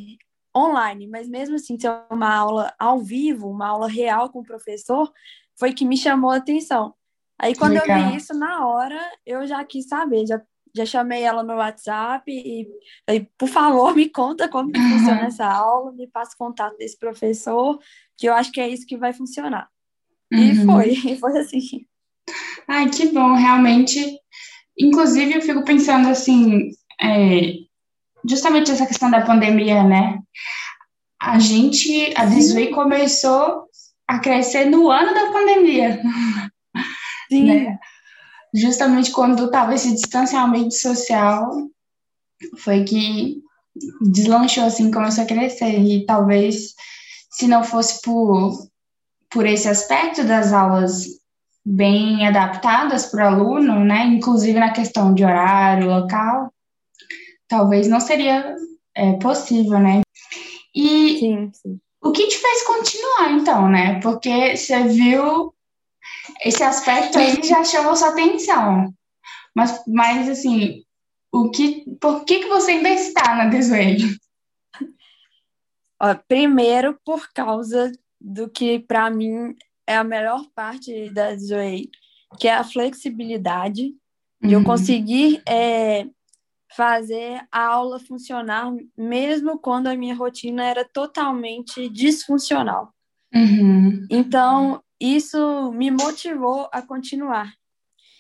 online, 0.57 1.07
mas 1.07 1.29
mesmo 1.29 1.57
assim 1.57 1.79
ser 1.79 1.91
uma 2.11 2.35
aula 2.35 2.75
ao 2.79 2.99
vivo, 2.99 3.49
uma 3.49 3.69
aula 3.69 3.89
real 3.89 4.31
com 4.31 4.41
o 4.41 4.45
professor, 4.45 5.11
foi 5.59 5.73
que 5.73 5.85
me 5.85 5.97
chamou 5.97 6.31
a 6.31 6.37
atenção. 6.37 6.95
Aí 7.39 7.55
quando 7.55 7.73
Legal. 7.73 7.99
eu 7.99 8.11
vi 8.11 8.17
isso 8.17 8.35
na 8.35 8.67
hora, 8.67 9.01
eu 9.25 9.47
já 9.47 9.65
quis 9.65 9.87
saber, 9.87 10.27
já, 10.27 10.41
já 10.75 10.85
chamei 10.85 11.23
ela 11.23 11.43
no 11.43 11.55
WhatsApp 11.55 12.31
e 12.31 12.69
falei, 13.07 13.29
por 13.39 13.49
favor, 13.49 13.95
me 13.97 14.09
conta 14.09 14.49
como 14.49 14.71
que 14.71 14.79
uhum. 14.79 14.91
funciona 14.91 15.27
essa 15.27 15.47
aula, 15.47 15.93
me 15.93 16.07
passa 16.07 16.37
contato 16.37 16.77
desse 16.77 16.99
professor, 16.99 17.79
que 18.19 18.29
eu 18.29 18.35
acho 18.35 18.53
que 18.53 18.61
é 18.61 18.69
isso 18.69 18.87
que 18.87 18.97
vai 18.97 19.13
funcionar. 19.13 19.69
Uhum. 20.33 20.39
E 20.39 20.65
foi, 20.67 20.91
e 21.13 21.17
foi 21.17 21.39
assim. 21.39 21.87
Ai, 22.69 22.91
que 22.91 23.07
bom, 23.07 23.35
realmente. 23.35 24.19
Inclusive, 24.79 25.35
eu 25.35 25.43
fico 25.43 25.65
pensando 25.65 26.09
assim, 26.09 26.71
é, 27.01 27.55
justamente 28.25 28.71
essa 28.71 28.87
questão 28.87 29.11
da 29.11 29.23
pandemia, 29.23 29.83
né? 29.83 30.19
A 31.21 31.39
gente, 31.39 32.13
a 32.17 32.25
Disney 32.25 32.69
começou 32.69 33.65
a 34.09 34.19
crescer 34.19 34.65
no 34.65 34.91
ano 34.91 35.15
da 35.15 35.31
pandemia. 35.31 36.03
Sim. 37.31 37.45
Né? 37.45 37.79
Justamente 38.55 39.13
quando 39.13 39.45
estava 39.45 39.75
esse 39.75 39.93
distanciamento 39.93 40.75
social, 40.75 41.53
foi 42.59 42.85
que 42.85 43.41
deslanchou 44.01 44.65
assim, 44.65 44.91
começou 44.91 45.25
a 45.25 45.27
crescer. 45.27 45.79
E 45.79 46.05
talvez, 46.05 46.75
se 47.31 47.47
não 47.47 47.63
fosse 47.63 48.01
por, 48.03 48.69
por 49.31 49.47
esse 49.47 49.69
aspecto 49.69 50.25
das 50.25 50.53
aulas 50.53 51.05
bem 51.65 52.27
adaptadas 52.27 53.07
para 53.07 53.25
o 53.25 53.35
aluno, 53.35 53.85
né? 53.85 54.07
Inclusive 54.07 54.59
na 54.59 54.73
questão 54.73 55.15
de 55.15 55.25
horário, 55.25 55.89
local, 55.89 56.53
talvez 57.51 57.89
não 57.89 58.01
seria 58.01 58.57
é, 58.95 59.13
possível, 59.15 59.79
né? 59.81 60.01
E 60.75 61.19
sim, 61.19 61.51
sim. 61.53 61.81
o 62.01 62.13
que 62.13 62.29
te 62.29 62.39
fez 62.39 62.63
continuar, 62.63 63.33
então, 63.33 63.69
né? 63.69 64.01
Porque 64.01 64.57
você 64.57 64.85
viu 64.85 65.53
esse 66.43 66.63
aspecto 66.63 67.19
aí 67.19 67.43
já 67.43 67.63
chamou 67.65 67.97
sua 67.97 68.11
atenção. 68.11 68.95
Mas, 69.55 69.83
mas 69.87 70.29
assim, 70.29 70.85
o 71.33 71.51
que, 71.51 71.85
por 72.01 72.25
que, 72.25 72.39
que 72.39 72.49
você 72.49 72.71
ainda 72.71 72.91
está 72.91 73.35
na 73.35 73.47
Desway? 73.47 73.99
Primeiro, 76.29 76.99
por 77.05 77.29
causa 77.35 77.93
do 78.19 78.49
que, 78.49 78.79
para 78.79 79.11
mim, 79.11 79.57
é 79.87 79.97
a 79.97 80.05
melhor 80.05 80.47
parte 80.55 81.11
da 81.11 81.31
Desway, 81.33 81.91
que 82.39 82.47
é 82.47 82.55
a 82.55 82.65
flexibilidade, 82.65 83.93
de 84.41 84.55
uhum. 84.55 84.61
eu 84.61 84.65
conseguir 84.65 85.43
é, 85.47 86.07
fazer 86.77 87.43
a 87.51 87.67
aula 87.67 87.99
funcionar 87.99 88.73
mesmo 88.97 89.59
quando 89.59 89.89
a 89.89 89.97
minha 89.97 90.15
rotina 90.15 90.65
era 90.65 90.85
totalmente 90.85 91.89
disfuncional. 91.89 92.93
Uhum. 93.35 94.07
Então, 94.11 94.83
isso 95.01 95.73
me 95.73 95.91
motivou 95.91 96.69
a 96.73 96.83
continuar. 96.83 97.53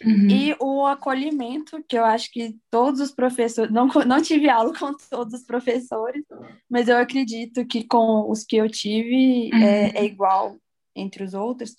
Uhum. 0.02 0.28
E 0.30 0.56
o 0.58 0.86
acolhimento, 0.86 1.84
que 1.86 1.96
eu 1.96 2.04
acho 2.04 2.32
que 2.32 2.56
todos 2.70 3.00
os 3.00 3.12
professores, 3.12 3.70
não, 3.70 3.86
não 4.06 4.22
tive 4.22 4.48
aula 4.48 4.72
com 4.76 4.94
todos 5.10 5.34
os 5.34 5.44
professores, 5.44 6.24
mas 6.68 6.88
eu 6.88 6.96
acredito 6.96 7.66
que 7.66 7.84
com 7.84 8.30
os 8.30 8.44
que 8.44 8.56
eu 8.56 8.68
tive 8.68 9.50
uhum. 9.52 9.62
é, 9.62 9.90
é, 9.96 10.04
igual 10.04 10.56
entre 10.96 11.22
os 11.22 11.34
outros. 11.34 11.76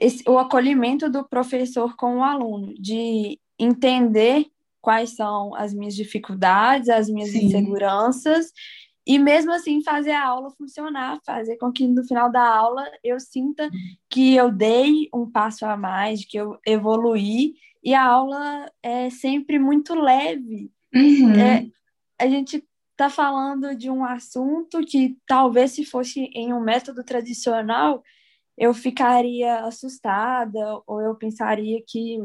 Esse, 0.00 0.28
o 0.28 0.38
acolhimento 0.38 1.10
do 1.10 1.24
professor 1.28 1.94
com 1.96 2.18
o 2.18 2.24
aluno, 2.24 2.74
de 2.74 3.38
entender 3.58 4.46
quais 4.86 5.16
são 5.16 5.52
as 5.56 5.74
minhas 5.74 5.96
dificuldades, 5.96 6.88
as 6.88 7.10
minhas 7.10 7.30
Sim. 7.30 7.46
inseguranças 7.46 8.52
e 9.04 9.18
mesmo 9.18 9.50
assim 9.50 9.82
fazer 9.82 10.12
a 10.12 10.24
aula 10.24 10.48
funcionar, 10.52 11.18
fazer 11.26 11.56
com 11.56 11.72
que 11.72 11.88
no 11.88 12.04
final 12.04 12.30
da 12.30 12.46
aula 12.48 12.88
eu 13.02 13.18
sinta 13.18 13.68
que 14.08 14.36
eu 14.36 14.48
dei 14.48 15.08
um 15.12 15.28
passo 15.28 15.66
a 15.66 15.76
mais, 15.76 16.24
que 16.24 16.36
eu 16.36 16.56
evoluí, 16.64 17.54
e 17.82 17.94
a 17.94 18.04
aula 18.04 18.70
é 18.80 19.10
sempre 19.10 19.58
muito 19.58 19.92
leve. 19.92 20.70
Uhum. 20.94 21.34
É, 21.34 21.66
a 22.16 22.28
gente 22.28 22.62
está 22.92 23.10
falando 23.10 23.74
de 23.74 23.90
um 23.90 24.04
assunto 24.04 24.86
que 24.86 25.18
talvez 25.26 25.72
se 25.72 25.84
fosse 25.84 26.30
em 26.32 26.54
um 26.54 26.60
método 26.60 27.02
tradicional, 27.02 28.04
eu 28.56 28.72
ficaria 28.72 29.64
assustada, 29.64 30.80
ou 30.86 31.00
eu 31.00 31.16
pensaria 31.16 31.82
que 31.84 32.20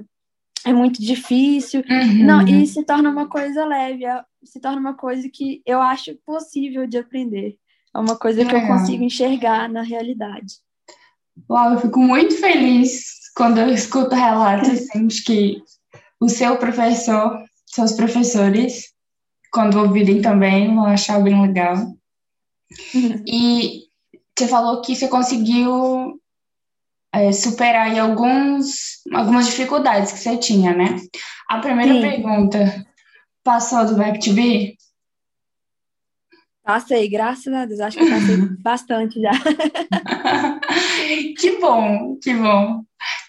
é 0.65 0.73
muito 0.73 1.01
difícil. 1.01 1.83
Uhum. 1.89 2.25
Não, 2.25 2.47
e 2.47 2.65
se 2.67 2.83
torna 2.83 3.09
uma 3.09 3.27
coisa 3.27 3.65
leve, 3.65 4.05
é, 4.05 4.23
se 4.43 4.59
torna 4.59 4.79
uma 4.79 4.93
coisa 4.93 5.27
que 5.29 5.61
eu 5.65 5.81
acho 5.81 6.15
possível 6.25 6.87
de 6.87 6.97
aprender. 6.97 7.57
É 7.95 7.99
uma 7.99 8.17
coisa 8.17 8.45
que 8.45 8.55
eu 8.55 8.67
consigo 8.67 9.03
enxergar 9.03 9.67
na 9.67 9.81
realidade. 9.81 10.55
Uau, 11.49 11.73
eu 11.73 11.79
fico 11.79 11.99
muito 11.99 12.35
feliz 12.37 13.03
quando 13.35 13.59
eu 13.59 13.69
escuto 13.69 14.15
relatos 14.15 14.69
assim, 14.71 15.07
de 15.07 15.23
que 15.23 15.61
o 16.19 16.29
seu 16.29 16.57
professor, 16.57 17.43
seus 17.65 17.93
professores, 17.93 18.93
quando 19.51 19.79
ouvirem 19.79 20.21
também, 20.21 20.73
vão 20.73 20.85
achar 20.85 21.21
bem 21.21 21.41
legal. 21.41 21.75
Uhum. 22.95 23.23
E 23.27 23.83
você 24.37 24.47
falou 24.47 24.81
que 24.81 24.95
você 24.95 25.07
conseguiu 25.07 26.20
é, 27.13 27.31
superar 27.31 27.87
aí 27.87 27.99
alguns, 27.99 29.01
algumas 29.13 29.47
dificuldades 29.47 30.11
que 30.11 30.19
você 30.19 30.37
tinha, 30.37 30.73
né? 30.73 30.95
A 31.49 31.59
primeira 31.59 31.93
Sim. 31.93 32.01
pergunta, 32.01 32.85
passou 33.43 33.85
do 33.85 33.95
Back 33.95 34.19
to 34.19 34.33
Be? 34.33 34.77
Passei, 36.63 37.09
graças 37.09 37.51
a 37.53 37.65
Deus. 37.65 37.79
Acho 37.79 37.97
que 37.97 38.09
passei 38.09 38.37
bastante 38.61 39.19
já. 39.19 39.31
que 41.37 41.59
bom, 41.59 42.17
que 42.21 42.33
bom. 42.33 42.83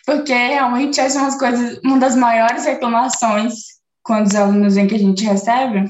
Porque 0.04 0.32
realmente 0.32 1.00
essas 1.00 1.14
são 1.14 1.26
as 1.26 1.38
coisas, 1.38 1.80
uma 1.84 1.98
das 1.98 2.14
maiores 2.14 2.64
reclamações 2.64 3.54
quando 4.02 4.26
os 4.26 4.34
alunos 4.34 4.74
vêm 4.74 4.86
que 4.86 4.96
a 4.96 4.98
gente 4.98 5.24
recebe. 5.24 5.88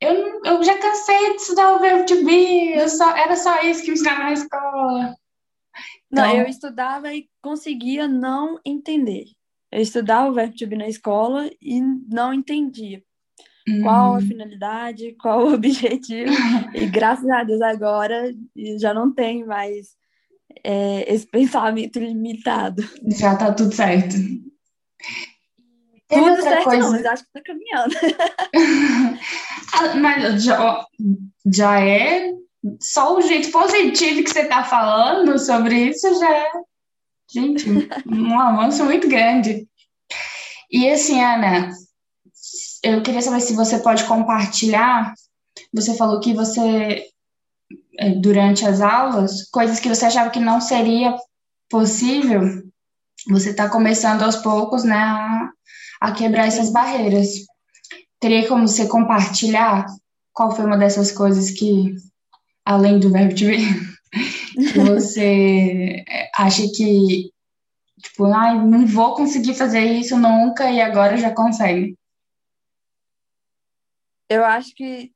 Eu, 0.00 0.40
eu 0.44 0.62
já 0.62 0.78
cansei 0.78 1.30
de 1.30 1.42
estudar 1.42 1.72
o 1.72 1.80
verbo 1.80 2.06
to 2.06 2.24
be, 2.24 2.72
eu 2.72 2.88
só, 2.88 3.16
era 3.16 3.34
só 3.34 3.60
isso 3.62 3.82
que 3.82 3.88
me 3.88 3.94
ensinava 3.94 4.24
na 4.24 4.32
escola. 4.32 5.16
Não, 6.10 6.24
Então- 6.24 6.36
eu 6.40 6.46
estudava 6.46 7.12
e 7.14 7.28
conseguia 7.42 8.08
não 8.08 8.58
entender. 8.64 9.24
Eu 9.70 9.82
estudava 9.82 10.30
o 10.30 10.32
verbo 10.34 10.56
to 10.56 10.66
be 10.66 10.76
na 10.76 10.88
escola 10.88 11.50
e 11.60 11.80
não 11.80 12.32
entendia 12.32 13.02
qual 13.82 14.14
a 14.14 14.18
Hum, 14.18 14.20
finalidade, 14.22 15.14
qual 15.20 15.46
o 15.46 15.52
objetivo. 15.54 16.32
E 16.74 16.86
graças 16.86 17.28
a 17.28 17.44
Deus 17.44 17.60
agora 17.60 18.34
já 18.80 18.94
não 18.94 19.12
tenho 19.12 19.46
mais 19.46 19.88
é, 20.64 21.12
esse 21.12 21.26
pensamento 21.26 21.98
limitado. 21.98 22.82
já 23.18 23.36
tá 23.36 23.52
tudo 23.52 23.74
certo. 23.74 24.16
Teve 26.08 26.22
Tudo 26.30 26.42
certo, 26.42 26.64
coisa. 26.64 26.78
não, 26.82 26.90
mas 26.92 27.04
acho 27.04 27.24
que 27.24 27.32
tá 27.32 27.42
caminhando. 27.42 27.94
Ah, 29.74 29.94
Mas 29.96 30.42
já, 30.42 30.86
já 31.54 31.80
é 31.80 32.32
só 32.80 33.16
o 33.16 33.22
jeito 33.22 33.50
positivo 33.50 34.24
que 34.24 34.30
você 34.30 34.42
está 34.42 34.64
falando 34.64 35.38
sobre 35.38 35.90
isso 35.90 36.18
já 36.18 36.30
é, 36.30 36.50
gente, 37.30 37.68
um 38.06 38.38
avanço 38.38 38.84
muito 38.84 39.08
grande. 39.08 39.66
E 40.70 40.88
assim, 40.90 41.22
Ana, 41.22 41.70
eu 42.82 43.02
queria 43.02 43.22
saber 43.22 43.40
se 43.40 43.54
você 43.54 43.78
pode 43.78 44.04
compartilhar. 44.04 45.14
Você 45.72 45.96
falou 45.96 46.20
que 46.20 46.34
você, 46.34 47.06
eh, 47.98 48.10
durante 48.20 48.64
as 48.66 48.80
aulas, 48.80 49.48
coisas 49.50 49.80
que 49.80 49.88
você 49.88 50.06
achava 50.06 50.30
que 50.30 50.40
não 50.40 50.60
seria 50.60 51.16
possível, 51.68 52.42
você 53.28 53.50
está 53.50 53.68
começando 53.68 54.22
aos 54.22 54.36
poucos, 54.36 54.84
né, 54.84 54.96
a, 54.96 55.50
a 56.00 56.12
quebrar 56.12 56.46
essas 56.46 56.70
barreiras. 56.70 57.28
Teria 58.20 58.46
como 58.48 58.66
você 58.66 58.86
compartilhar 58.86 59.86
qual 60.32 60.54
foi 60.54 60.64
uma 60.64 60.78
dessas 60.78 61.10
coisas 61.10 61.50
que, 61.50 61.94
além 62.68 63.00
do 63.00 63.10
verbo 63.10 63.34
to 63.34 63.46
be, 63.46 63.56
que 64.72 64.78
você 64.78 66.04
eh, 66.06 66.30
acha 66.36 66.62
que, 66.76 67.32
tipo, 67.98 68.26
ai, 68.26 68.62
não 68.62 68.86
vou 68.86 69.14
conseguir 69.14 69.54
fazer 69.54 69.80
isso 69.80 70.18
nunca 70.18 70.70
e 70.70 70.78
agora 70.78 71.16
já 71.16 71.34
consegue? 71.34 71.96
Eu 74.28 74.44
acho 74.44 74.74
que 74.74 75.10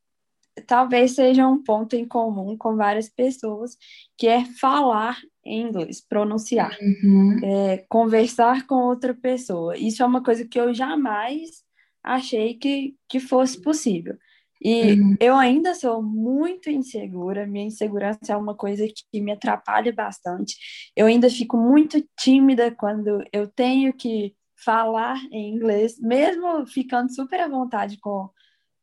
talvez 0.67 1.15
seja 1.15 1.47
um 1.47 1.63
ponto 1.63 1.95
em 1.95 2.09
comum 2.09 2.57
com 2.57 2.75
várias 2.75 3.11
pessoas, 3.11 3.77
que 4.17 4.27
é 4.27 4.47
falar 4.59 5.21
em 5.45 5.69
inglês, 5.69 6.01
pronunciar, 6.01 6.75
Uhum, 6.81 7.39
é, 7.45 7.85
conversar 7.87 8.67
com 8.67 8.77
outra 8.77 9.13
pessoa. 9.13 9.77
Isso 9.77 10.03
é 10.03 10.07
uma 10.07 10.23
coisa 10.23 10.47
que 10.47 10.59
eu 10.59 10.73
jamais 10.73 11.63
achei 12.03 12.55
que, 12.55 12.97
que 13.07 13.21
fosse 13.21 13.61
possível. 13.61 14.17
E 14.65 14.93
uhum, 14.93 15.17
eu 15.19 15.35
ainda 15.35 15.75
sou 15.75 16.01
muito 16.01 16.71
insegura, 16.71 17.47
minha 17.47 17.67
insegurança 17.67 18.33
é 18.33 18.37
uma 18.37 18.55
coisa 18.55 18.87
que 18.87 19.21
me 19.21 19.33
atrapalha 19.33 19.93
bastante. 19.93 20.57
Eu 20.95 21.07
ainda 21.07 21.29
fico 21.29 21.57
muito 21.57 22.03
tímida 22.19 22.71
quando 22.71 23.25
eu 23.33 23.49
tenho 23.49 23.93
que 23.93 24.35
falar 24.65 25.19
em 25.33 25.53
inglês, 25.53 25.99
mesmo 25.99 26.65
ficando 26.67 27.13
super 27.13 27.41
à 27.41 27.49
vontade 27.49 27.99
com, 27.99 28.31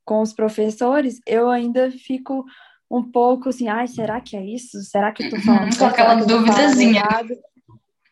com 0.03 0.21
os 0.21 0.33
professores, 0.33 1.21
eu 1.25 1.49
ainda 1.49 1.89
fico 1.89 2.45
um 2.91 3.03
pouco 3.03 3.49
assim, 3.49 3.69
ai, 3.69 3.87
será 3.87 4.19
que 4.19 4.35
é 4.35 4.43
isso? 4.43 4.81
Será 4.81 5.13
que 5.13 5.23
eu 5.23 5.29
tô 5.29 5.39
falando 5.41 5.77
com 5.77 5.85
aquela 5.85 6.15
duvidazinha. 6.15 7.03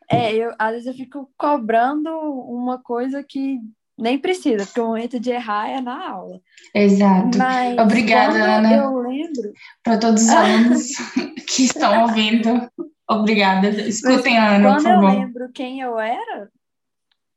É, 0.09 0.33
eu, 0.33 0.53
às 0.57 0.71
vezes 0.71 0.88
eu 0.88 0.93
fico 0.93 1.29
cobrando 1.38 2.09
uma 2.09 2.81
coisa 2.81 3.21
que 3.21 3.59
nem 3.98 4.18
precisa, 4.20 4.66
porque 4.66 4.80
o 4.80 4.88
momento 4.88 5.20
de 5.20 5.32
errar 5.32 5.70
é 5.70 5.82
na 5.82 6.10
aula. 6.10 6.39
Exato. 6.74 7.38
Mas 7.38 7.77
Obrigada, 7.80 8.38
Ana, 8.38 8.74
eu 8.75 9.00
lembro, 9.00 9.51
para 9.84 9.98
todos 9.98 10.24
os 10.24 10.30
alunos 10.30 10.88
que 11.48 11.63
estão 11.63 12.04
ouvindo. 12.04 12.70
Obrigada. 13.10 13.70
Escutem 13.70 14.38
a 14.38 14.56
Ana, 14.56 14.75
por 14.75 14.84
quando 14.84 14.88
eu 14.94 15.10
lembro 15.10 15.51
quem 15.51 15.80
eu 15.82 15.98
era, 16.00 16.50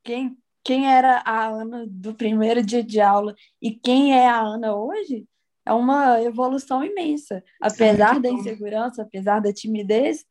quem, 0.04 0.36
quem 0.64 0.86
era 0.92 1.22
a 1.24 1.46
Ana 1.46 1.84
do 1.88 2.14
primeiro 2.14 2.62
dia 2.62 2.82
de 2.82 3.00
aula 3.00 3.34
e 3.62 3.70
quem 3.70 4.12
é 4.14 4.28
a 4.28 4.40
Ana 4.40 4.74
hoje, 4.74 5.24
é 5.64 5.72
uma 5.72 6.20
evolução 6.22 6.84
imensa. 6.84 7.42
Apesar 7.60 8.18
da 8.20 8.28
bom. 8.30 8.36
insegurança, 8.38 9.02
apesar 9.02 9.40
da 9.40 9.52
timidez, 9.52 10.24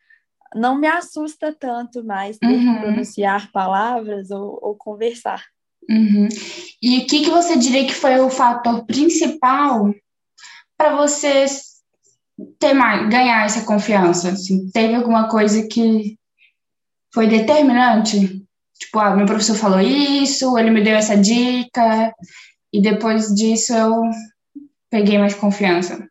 não 0.54 0.76
me 0.78 0.88
assusta 0.88 1.54
tanto 1.58 2.04
mais 2.04 2.38
ter 2.38 2.48
que 2.48 2.54
Uhum. 2.66 2.82
pronunciar 2.82 3.52
palavras 3.52 4.32
ou, 4.32 4.60
ou 4.62 4.76
conversar. 4.76 5.44
Uhum. 5.90 6.30
E 6.82 7.00
o 7.00 7.08
que 7.08 7.24
que 7.24 7.30
você 7.32 7.58
diria 7.58 7.86
que 7.86 7.94
foi 7.94 8.20
o 8.20 8.30
fator 8.30 8.86
principal 8.86 9.94
para 10.78 10.96
você 10.96 11.46
ter 12.60 12.74
mais, 12.74 13.10
ganhar 13.10 13.46
essa 13.46 13.66
confiança? 13.66 14.30
Assim, 14.30 14.70
teve 14.72 14.94
alguma 14.94 15.28
coisa 15.28 15.68
que 15.68 16.18
foi 17.14 17.28
determinante? 17.28 18.46
Tipo, 18.80 19.00
ah, 19.00 19.16
meu 19.16 19.26
professor 19.26 19.56
falou 19.56 19.82
isso, 19.82 20.58
ele 20.58 20.70
me 20.70 20.84
deu 20.84 20.96
essa 20.96 21.18
dica, 21.18 22.14
e 22.72 22.82
depois 22.82 23.34
disso 23.34 23.74
eu 23.74 24.04
peguei 24.90 25.18
mais 25.18 25.34
confiança. 25.34 26.08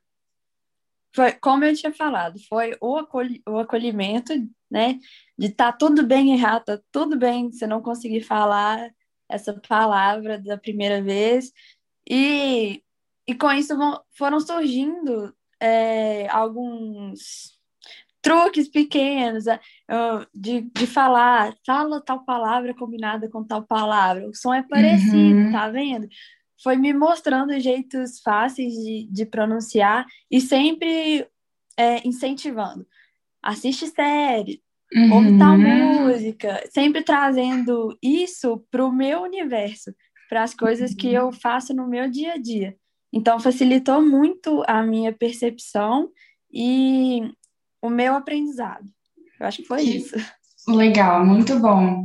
Foi, 1.14 1.32
como 1.32 1.64
eu 1.64 1.74
tinha 1.74 1.92
falado, 1.92 2.38
foi 2.48 2.76
o, 2.80 3.00
o 3.48 3.58
acolhimento, 3.58 4.32
né? 4.70 4.98
De 5.38 5.48
tá 5.48 5.72
tudo 5.72 6.06
bem 6.06 6.32
errar, 6.32 6.60
tá 6.60 6.78
tudo 6.92 7.16
bem 7.16 7.50
você 7.50 7.66
não 7.66 7.80
conseguir 7.80 8.22
falar 8.22 8.90
essa 9.28 9.52
palavra 9.68 10.38
da 10.38 10.56
primeira 10.56 11.02
vez. 11.02 11.52
E, 12.08 12.82
e 13.26 13.34
com 13.34 13.50
isso 13.52 13.76
vão- 13.76 14.00
foram 14.12 14.40
surgindo 14.40 15.34
é, 15.60 16.28
alguns 16.28 17.58
truques 18.20 18.68
pequenos 18.68 19.46
é, 19.46 19.60
de, 20.34 20.62
de 20.62 20.86
falar, 20.86 21.54
fala 21.64 22.00
tal 22.00 22.24
palavra 22.24 22.74
combinada 22.74 23.28
com 23.30 23.44
tal 23.44 23.62
palavra, 23.62 24.28
o 24.28 24.34
som 24.34 24.52
é 24.52 24.62
parecido, 24.62 25.40
Uhum. 25.46 25.52
tá 25.52 25.68
vendo? 25.70 26.08
Foi 26.62 26.76
me 26.76 26.92
mostrando 26.92 27.58
jeitos 27.60 28.20
fáceis 28.20 28.72
de, 28.74 29.06
de 29.10 29.24
pronunciar 29.26 30.04
e 30.30 30.40
sempre 30.40 31.28
é, 31.76 32.06
incentivando. 32.06 32.86
Assiste 33.40 33.86
série, 33.86 34.60
uhum. 34.94 35.12
ouve 35.12 35.38
tal 35.38 35.58
música, 35.58 36.62
sempre 36.70 37.02
trazendo 37.02 37.96
isso 38.02 38.64
para 38.70 38.84
o 38.84 38.92
meu 38.92 39.22
universo, 39.22 39.94
para 40.28 40.42
as 40.42 40.54
coisas 40.54 40.94
que 40.94 41.12
eu 41.12 41.32
faço 41.32 41.74
no 41.74 41.88
meu 41.88 42.10
dia 42.10 42.34
a 42.34 42.38
dia. 42.38 42.76
Então, 43.12 43.40
facilitou 43.40 44.02
muito 44.02 44.62
a 44.66 44.82
minha 44.82 45.12
percepção 45.12 46.10
e 46.52 47.30
o 47.80 47.88
meu 47.88 48.14
aprendizado. 48.14 48.84
Eu 49.40 49.46
acho 49.46 49.58
que 49.58 49.68
foi 49.68 49.82
isso. 49.82 50.16
Legal, 50.68 51.24
muito 51.24 51.58
bom. 51.58 52.02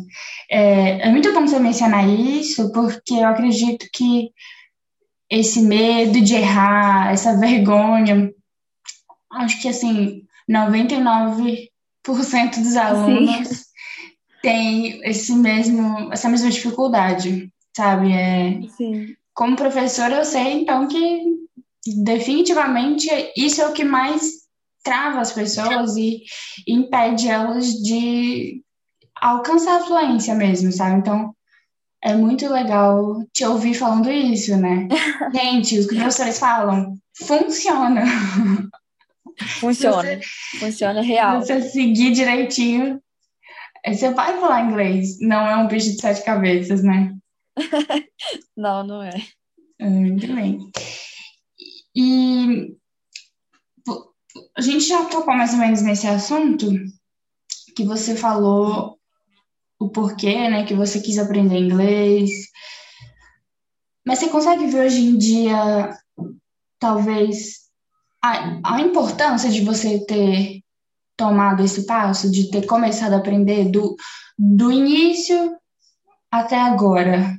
É, 0.49 1.07
é 1.07 1.11
muito 1.11 1.33
bom 1.33 1.41
você 1.41 1.59
mencionar 1.59 2.07
isso, 2.07 2.71
porque 2.71 3.15
eu 3.15 3.27
acredito 3.27 3.85
que 3.93 4.29
esse 5.29 5.61
medo 5.61 6.21
de 6.21 6.35
errar, 6.35 7.11
essa 7.11 7.37
vergonha, 7.37 8.31
acho 9.31 9.61
que 9.61 9.67
assim, 9.67 10.23
99% 10.49 11.72
dos 12.05 12.75
alunos 12.75 13.47
Sim. 13.47 13.63
tem 14.41 15.01
esse 15.03 15.33
mesmo, 15.33 16.11
essa 16.11 16.29
mesma 16.29 16.49
dificuldade, 16.49 17.49
sabe? 17.75 18.11
É, 18.11 18.61
Sim. 18.75 19.15
Como 19.33 19.55
professora, 19.55 20.17
eu 20.17 20.25
sei 20.25 20.61
então 20.61 20.87
que 20.87 21.23
definitivamente 22.03 23.07
isso 23.35 23.61
é 23.61 23.67
o 23.67 23.73
que 23.73 23.83
mais 23.83 24.43
trava 24.83 25.21
as 25.21 25.31
pessoas 25.31 25.95
e 25.95 26.23
impede 26.67 27.29
elas 27.29 27.67
de 27.67 28.61
alcançar 29.19 29.77
a 29.77 29.83
fluência 29.83 30.35
mesmo, 30.35 30.71
sabe? 30.71 30.99
Então, 30.99 31.33
é 32.03 32.13
muito 32.13 32.47
legal 32.51 33.23
te 33.31 33.45
ouvir 33.45 33.73
falando 33.73 34.11
isso, 34.11 34.57
né? 34.57 34.87
Gente, 35.33 35.79
os 35.79 35.87
professores 35.87 36.37
falam, 36.37 36.97
funciona. 37.15 38.03
Funciona, 39.59 40.17
você, 40.17 40.21
funciona 40.59 41.01
real. 41.01 41.41
Se 41.41 41.59
você 41.59 41.69
seguir 41.69 42.11
direitinho, 42.11 43.01
você 43.85 44.13
vai 44.13 44.39
falar 44.39 44.65
inglês. 44.65 45.19
Não 45.19 45.47
é 45.47 45.55
um 45.57 45.67
bicho 45.67 45.91
de 45.91 45.99
sete 45.99 46.23
cabeças, 46.23 46.83
né? 46.83 47.15
não, 48.55 48.85
não 48.85 49.03
é. 49.03 49.13
Muito 49.79 50.27
bem. 50.27 50.59
E 51.95 52.75
a 54.57 54.61
gente 54.61 54.85
já 54.85 55.05
tocou 55.05 55.35
mais 55.35 55.53
ou 55.53 55.59
menos 55.59 55.81
nesse 55.81 56.07
assunto 56.07 56.69
que 57.75 57.83
você 57.83 58.15
falou 58.15 58.99
o 59.79 59.89
porquê, 59.89 60.49
né, 60.49 60.65
que 60.65 60.73
você 60.73 61.01
quis 61.01 61.17
aprender 61.17 61.57
inglês. 61.57 62.29
Mas 64.05 64.19
você 64.19 64.29
consegue 64.29 64.67
ver 64.67 64.85
hoje 64.85 65.01
em 65.01 65.17
dia, 65.17 65.97
talvez, 66.79 67.62
a, 68.23 68.75
a 68.75 68.81
importância 68.81 69.49
de 69.49 69.61
você 69.61 70.05
ter 70.05 70.63
tomado 71.17 71.61
esse 71.61 71.85
passo, 71.85 72.31
de 72.31 72.49
ter 72.49 72.65
começado 72.65 73.13
a 73.13 73.17
aprender 73.17 73.69
do, 73.69 73.95
do 74.39 74.71
início 74.71 75.57
até 76.31 76.55
agora? 76.55 77.37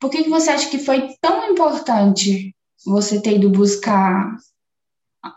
Por 0.00 0.10
que, 0.10 0.24
que 0.24 0.28
você 0.28 0.50
acha 0.50 0.68
que 0.68 0.80
foi 0.80 1.14
tão 1.20 1.50
importante 1.50 2.54
você 2.84 3.22
ter 3.22 3.36
ido 3.36 3.48
buscar 3.50 4.36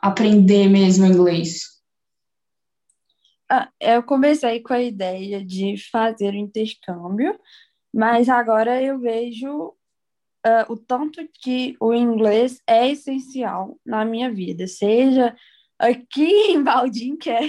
aprender 0.01 0.67
mesmo 0.67 1.05
inglês? 1.05 1.61
Ah, 3.47 3.69
eu 3.79 4.03
comecei 4.03 4.59
com 4.59 4.73
a 4.73 4.81
ideia 4.81 5.43
de 5.43 5.75
fazer 5.91 6.33
o 6.33 6.37
intercâmbio, 6.37 7.39
mas 7.93 8.29
agora 8.29 8.81
eu 8.81 8.99
vejo 8.99 9.73
uh, 10.45 10.71
o 10.71 10.77
tanto 10.77 11.27
que 11.41 11.75
o 11.79 11.93
inglês 11.93 12.61
é 12.67 12.89
essencial 12.89 13.77
na 13.85 14.03
minha 14.05 14.31
vida, 14.31 14.67
seja 14.67 15.35
aqui 15.77 16.29
em 16.51 16.63
Baldim, 16.63 17.15
que 17.15 17.29
é 17.29 17.41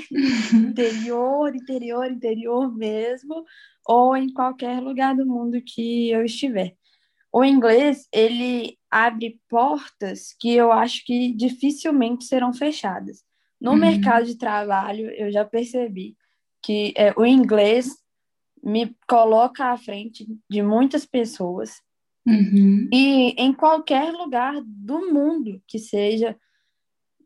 interior, 0.54 1.54
interior, 1.54 2.10
interior 2.10 2.76
mesmo, 2.76 3.44
ou 3.86 4.16
em 4.16 4.32
qualquer 4.32 4.80
lugar 4.80 5.16
do 5.16 5.26
mundo 5.26 5.60
que 5.60 6.10
eu 6.10 6.24
estiver. 6.24 6.74
O 7.32 7.44
inglês, 7.44 8.08
ele 8.12 8.76
abre 8.90 9.40
portas 9.48 10.34
que 10.38 10.52
eu 10.52 10.72
acho 10.72 11.04
que 11.04 11.32
dificilmente 11.32 12.24
serão 12.24 12.52
fechadas. 12.52 13.22
No 13.60 13.72
uhum. 13.72 13.76
mercado 13.76 14.26
de 14.26 14.36
trabalho, 14.36 15.10
eu 15.10 15.30
já 15.30 15.44
percebi 15.44 16.16
que 16.62 16.92
é, 16.96 17.12
o 17.16 17.24
inglês 17.24 17.96
me 18.62 18.94
coloca 19.08 19.66
à 19.66 19.76
frente 19.76 20.26
de 20.48 20.62
muitas 20.62 21.06
pessoas. 21.06 21.80
Uhum. 22.30 22.88
E 22.92 23.34
em 23.36 23.52
qualquer 23.52 24.12
lugar 24.12 24.60
do 24.64 25.12
mundo 25.12 25.60
que 25.66 25.78
seja, 25.78 26.36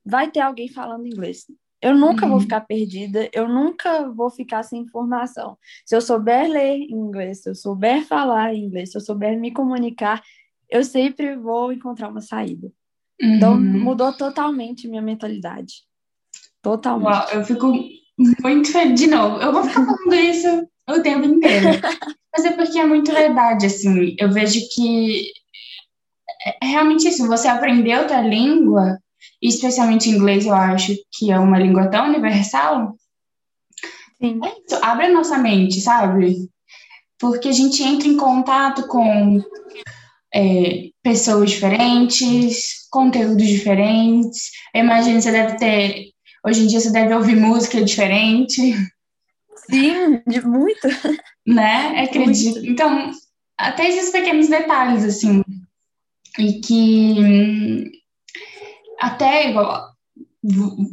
vai 0.04 0.30
ter 0.30 0.40
alguém 0.40 0.68
falando 0.68 1.06
inglês. 1.06 1.46
Eu 1.80 1.94
nunca 1.94 2.24
uhum. 2.24 2.32
vou 2.32 2.40
ficar 2.40 2.62
perdida, 2.62 3.28
eu 3.32 3.46
nunca 3.46 4.10
vou 4.10 4.30
ficar 4.30 4.62
sem 4.62 4.80
informação. 4.80 5.58
Se 5.84 5.94
eu 5.94 6.00
souber 6.00 6.48
ler 6.48 6.78
inglês, 6.78 7.42
se 7.42 7.50
eu 7.50 7.54
souber 7.54 8.06
falar 8.06 8.54
inglês, 8.54 8.90
se 8.90 8.96
eu 8.96 9.02
souber 9.02 9.38
me 9.38 9.52
comunicar, 9.52 10.22
eu 10.70 10.82
sempre 10.82 11.36
vou 11.36 11.72
encontrar 11.72 12.08
uma 12.08 12.22
saída. 12.22 12.72
Então, 13.20 13.54
uhum. 13.54 13.66
Então, 13.68 13.80
mudou 13.80 14.12
totalmente 14.16 14.88
minha 14.88 15.02
mentalidade. 15.02 15.84
Totalmente. 16.62 17.06
Uau, 17.06 17.28
eu 17.34 17.44
fico 17.44 17.72
muito 18.42 18.72
feliz. 18.72 18.98
De 18.98 19.06
novo, 19.06 19.36
eu 19.42 19.52
vou 19.52 19.62
ficar 19.62 19.84
falando 19.84 20.14
isso 20.14 20.66
o 20.88 21.00
tempo 21.00 21.26
inteiro. 21.26 21.80
Mas 22.32 22.44
é 22.44 22.50
porque 22.50 22.78
é 22.78 22.86
muito 22.86 23.12
verdade, 23.12 23.66
assim. 23.66 24.14
Eu 24.18 24.30
vejo 24.32 24.60
que 24.74 25.30
é 26.62 26.66
realmente 26.66 27.08
isso. 27.08 27.26
Você 27.26 27.48
aprender 27.48 27.98
outra 27.98 28.20
língua, 28.20 28.98
especialmente 29.40 30.10
inglês, 30.10 30.46
eu 30.46 30.54
acho 30.54 30.94
que 31.12 31.30
é 31.30 31.38
uma 31.38 31.58
língua 31.58 31.88
tão 31.88 32.06
universal. 32.06 32.96
Sim. 34.20 34.40
É 34.44 34.48
isso, 34.48 34.82
abre 34.82 35.06
a 35.06 35.12
nossa 35.12 35.38
mente, 35.38 35.80
sabe? 35.80 36.48
Porque 37.18 37.48
a 37.48 37.52
gente 37.52 37.82
entra 37.82 38.08
em 38.08 38.16
contato 38.16 38.86
com 38.88 39.42
é, 40.34 40.88
pessoas 41.02 41.50
diferentes, 41.50 42.88
conteúdos 42.90 43.46
diferentes. 43.46 44.50
Eu 44.74 44.82
imagino 44.82 45.16
que 45.16 45.22
você 45.22 45.32
deve 45.32 45.56
ter. 45.56 46.10
Hoje 46.44 46.64
em 46.64 46.66
dia 46.66 46.80
você 46.80 46.90
deve 46.90 47.14
ouvir 47.14 47.36
música 47.36 47.82
diferente. 47.82 48.74
Sim, 49.70 50.22
de 50.26 50.40
muito. 50.46 50.88
Né? 51.46 52.02
Acredito. 52.02 52.54
Muito. 52.56 52.70
Então, 52.70 53.12
até 53.58 53.88
esses 53.88 54.10
pequenos 54.10 54.48
detalhes, 54.48 55.04
assim. 55.04 55.42
E 56.38 56.60
que 56.60 57.92
até 58.98 59.50
igual. 59.50 59.92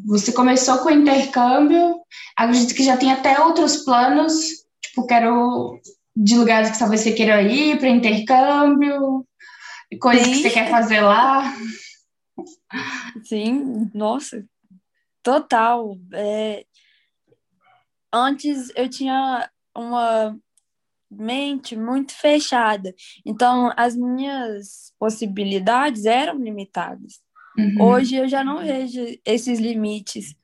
Você 0.05 0.31
começou 0.31 0.77
com 0.77 0.89
o 0.89 0.91
intercâmbio, 0.91 2.01
acredito 2.37 2.73
que 2.73 2.83
já 2.83 2.95
tem 2.95 3.11
até 3.11 3.39
outros 3.41 3.77
planos, 3.77 4.65
tipo, 4.81 5.05
quero 5.05 5.77
de 6.15 6.37
lugares 6.37 6.71
que 6.71 6.79
talvez 6.79 7.01
você 7.01 7.11
queira 7.11 7.41
ir 7.41 7.77
para 7.77 7.89
intercâmbio, 7.89 9.25
coisas 9.99 10.25
Sim. 10.25 10.31
que 10.31 10.41
você 10.41 10.49
quer 10.51 10.69
fazer 10.69 11.01
lá. 11.01 11.53
Sim, 13.23 13.89
nossa, 13.93 14.45
total. 15.21 15.97
É... 16.13 16.65
Antes 18.13 18.71
eu 18.75 18.89
tinha 18.89 19.49
uma 19.75 20.37
mente 21.09 21.75
muito 21.75 22.13
fechada, 22.13 22.93
então 23.25 23.71
as 23.75 23.95
minas 23.95 24.93
possibilidades 24.97 26.05
eram 26.05 26.37
limitadas. 26.37 27.21
Uhum. 27.57 27.75
Hoje 27.81 28.15
eu 28.15 28.27
já 28.27 28.43
não 28.43 28.59
vejo 28.59 29.01
esses 29.25 29.59
limites, 29.59 30.35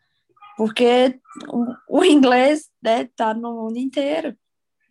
porque 0.57 1.19
o, 1.49 1.99
o 1.99 2.03
inglês 2.03 2.69
está 2.83 2.97
né, 2.97 3.09
tá 3.15 3.33
no 3.33 3.53
mundo 3.53 3.77
inteiro. 3.77 4.35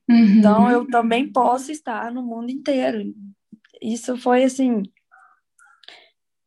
Uhum. 0.09 0.39
Então 0.39 0.71
eu 0.71 0.87
também 0.89 1.31
posso 1.31 1.71
estar 1.71 2.13
no 2.13 2.23
mundo 2.23 2.51
inteiro 2.51 3.13
isso 3.81 4.17
foi 4.17 4.45
assim 4.45 4.83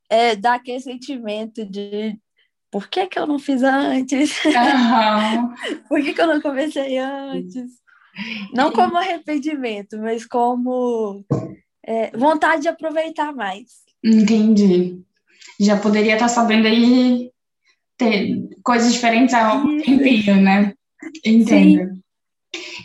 é, 0.09 0.35
dá 0.35 0.55
aquele 0.55 0.79
sentimento 0.79 1.65
de 1.65 2.17
por 2.71 2.87
que, 2.87 3.07
que 3.07 3.17
eu 3.17 3.25
não 3.25 3.39
fiz 3.39 3.63
antes? 3.63 4.43
Uhum. 4.45 5.53
por 5.89 6.01
que, 6.01 6.13
que 6.13 6.21
eu 6.21 6.27
não 6.27 6.41
comecei 6.41 6.97
antes? 6.97 7.71
Não 8.53 8.71
como 8.71 8.97
arrependimento, 8.97 9.97
mas 9.97 10.25
como 10.25 11.23
é, 11.85 12.15
vontade 12.17 12.63
de 12.63 12.67
aproveitar 12.67 13.33
mais. 13.33 13.67
Entendi. 14.03 15.01
Já 15.59 15.77
poderia 15.77 16.13
estar 16.13 16.27
sabendo 16.27 16.67
aí 16.67 17.31
ter 17.97 18.49
coisas 18.63 18.93
diferentes 18.93 19.33
há 19.33 19.53
um 19.53 19.81
tempinho, 19.81 20.41
né? 20.41 20.73
Entendo. 21.25 21.93
Sim. 21.95 22.01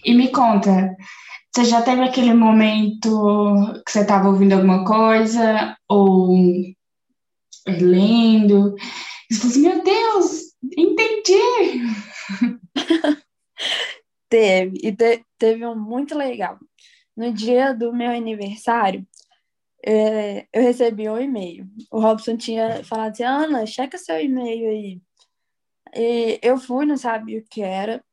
E 0.04 0.14
me 0.14 0.28
conta, 0.28 0.94
você 1.54 1.64
já 1.64 1.82
teve 1.82 2.02
aquele 2.02 2.34
momento 2.34 3.80
que 3.86 3.92
você 3.92 4.00
estava 4.00 4.28
ouvindo 4.28 4.54
alguma 4.54 4.84
coisa 4.84 5.76
ou 5.88 6.36
lendo 7.66 8.74
e 9.34 9.36
você 9.36 9.40
falou 9.40 9.50
assim, 9.50 9.62
meu 9.62 9.82
Deus, 9.82 10.54
entendi! 10.76 11.82
teve, 14.28 14.78
e 14.82 14.92
te, 14.92 15.24
teve 15.38 15.66
um 15.66 15.74
muito 15.74 16.16
legal. 16.16 16.58
No 17.16 17.32
dia 17.32 17.72
do 17.72 17.92
meu 17.92 18.10
aniversário, 18.10 19.06
é, 19.86 20.46
eu 20.52 20.62
recebi 20.62 21.08
um 21.08 21.20
e-mail. 21.20 21.66
O 21.90 22.00
Robson 22.00 22.36
tinha 22.36 22.82
falado 22.84 23.12
assim, 23.12 23.22
Ana, 23.22 23.66
checa 23.66 23.98
seu 23.98 24.20
e-mail 24.20 24.68
aí. 24.68 25.00
E 25.94 26.40
eu 26.42 26.58
fui, 26.58 26.86
não 26.86 26.96
sabia 26.96 27.38
o 27.38 27.44
que 27.44 27.62
era. 27.62 28.04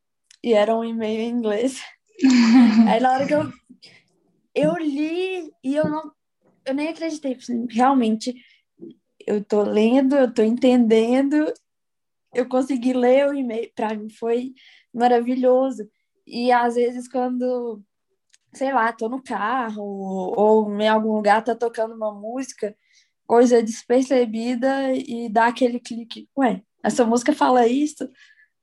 e 0.43 0.53
era 0.53 0.75
um 0.75 0.83
e-mail 0.83 1.21
em 1.21 1.29
inglês. 1.29 1.81
Aí 2.87 2.99
na 2.99 3.13
hora 3.13 3.25
que 3.25 3.33
eu, 3.33 3.51
eu 4.53 4.75
li 4.77 5.51
e 5.63 5.75
eu 5.75 5.89
não. 5.89 6.11
Eu 6.65 6.75
nem 6.75 6.89
acreditei. 6.89 7.33
Assim, 7.33 7.65
realmente, 7.69 8.35
eu 9.31 9.43
tô 9.43 9.61
lendo, 9.61 10.15
eu 10.15 10.33
tô 10.33 10.41
entendendo, 10.41 11.51
eu 12.33 12.47
consegui 12.47 12.93
ler 12.93 13.27
o 13.27 13.33
e-mail. 13.33 13.71
Para 13.75 13.95
mim 13.95 14.09
foi 14.09 14.53
maravilhoso. 14.93 15.89
E 16.25 16.51
às 16.51 16.75
vezes, 16.75 17.07
quando, 17.07 17.81
sei 18.53 18.73
lá, 18.73 18.91
tô 18.91 19.07
no 19.09 19.21
carro 19.21 19.83
ou 19.83 20.81
em 20.81 20.87
algum 20.87 21.13
lugar 21.13 21.43
tá 21.43 21.55
tocando 21.55 21.95
uma 21.95 22.13
música, 22.13 22.75
coisa 23.25 23.63
despercebida 23.63 24.93
e 24.93 25.29
dá 25.29 25.47
aquele 25.47 25.79
clique. 25.79 26.27
Ué, 26.37 26.61
essa 26.83 27.05
música 27.05 27.33
fala 27.33 27.67
isso? 27.67 28.03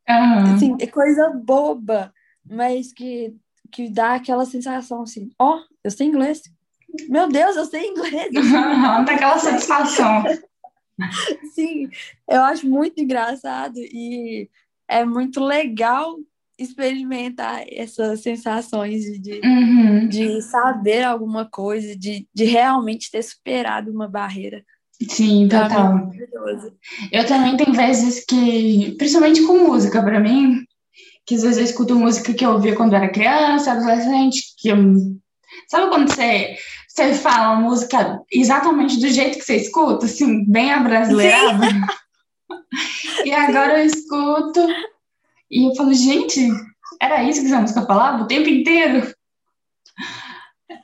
Uhum. 0.09 0.54
Assim, 0.54 0.76
é 0.81 0.87
coisa 0.87 1.31
boba, 1.31 2.12
mas 2.44 2.92
que, 2.92 3.35
que 3.70 3.88
dá 3.88 4.14
aquela 4.14 4.44
sensação 4.44 5.02
assim, 5.02 5.31
ó, 5.38 5.57
oh, 5.57 5.61
eu 5.85 5.90
sei 5.90 6.07
inglês. 6.07 6.42
Meu 7.09 7.28
Deus, 7.28 7.57
eu 7.57 7.64
sei 7.66 7.88
inglês. 7.88 8.31
Uhum, 8.35 9.04
dá 9.04 9.12
aquela 9.12 9.38
satisfação. 9.38 10.24
Sim, 11.55 11.89
eu 12.29 12.43
acho 12.43 12.69
muito 12.69 13.01
engraçado 13.01 13.79
e 13.79 14.49
é 14.89 15.05
muito 15.05 15.41
legal 15.43 16.19
experimentar 16.59 17.65
essas 17.71 18.21
sensações 18.21 19.05
de, 19.21 19.41
uhum. 19.45 20.09
de 20.09 20.43
saber 20.43 21.05
alguma 21.05 21.49
coisa, 21.49 21.97
de, 21.97 22.27
de 22.35 22.45
realmente 22.45 23.11
ter 23.11 23.23
superado 23.23 23.93
uma 23.93 24.09
barreira. 24.09 24.65
Sim, 25.09 25.47
total. 25.49 26.11
Eu 27.13 27.25
também 27.27 27.57
tenho 27.57 27.73
vezes 27.73 28.25
que, 28.25 28.97
principalmente 28.99 29.47
com 29.47 29.69
música, 29.69 30.03
para 30.03 30.19
mim, 30.19 30.65
que 31.25 31.37
às 31.37 31.43
vezes 31.43 31.59
eu 31.59 31.65
escuto 31.65 31.95
música 31.95 32.35
que 32.35 32.45
eu 32.45 32.51
ouvia 32.51 32.75
quando 32.75 32.97
era 32.97 33.09
criança, 33.09 33.73
adolescente, 33.73 34.43
que 34.59 34.69
eu... 34.69 34.77
Sabe 35.69 35.89
quando 35.89 36.09
você, 36.09 36.57
você 37.05 37.15
fala 37.15 37.53
uma 37.53 37.69
música 37.69 38.21
exatamente 38.31 38.99
do 38.99 39.09
jeito 39.09 39.39
que 39.39 39.45
você 39.45 39.57
escuta, 39.57 40.07
assim, 40.07 40.45
bem 40.45 40.73
abrasileirada? 40.73 41.67
e 43.25 43.33
agora 43.33 43.81
eu 43.81 43.87
escuto 43.87 44.61
e 45.51 45.69
eu 45.69 45.75
falo, 45.75 45.95
gente, 45.95 46.49
era 47.01 47.23
isso 47.23 47.41
que 47.41 47.47
essa 47.47 47.61
música 47.61 47.87
falava 47.87 48.23
o 48.23 48.27
tempo 48.27 48.49
inteiro? 48.49 49.13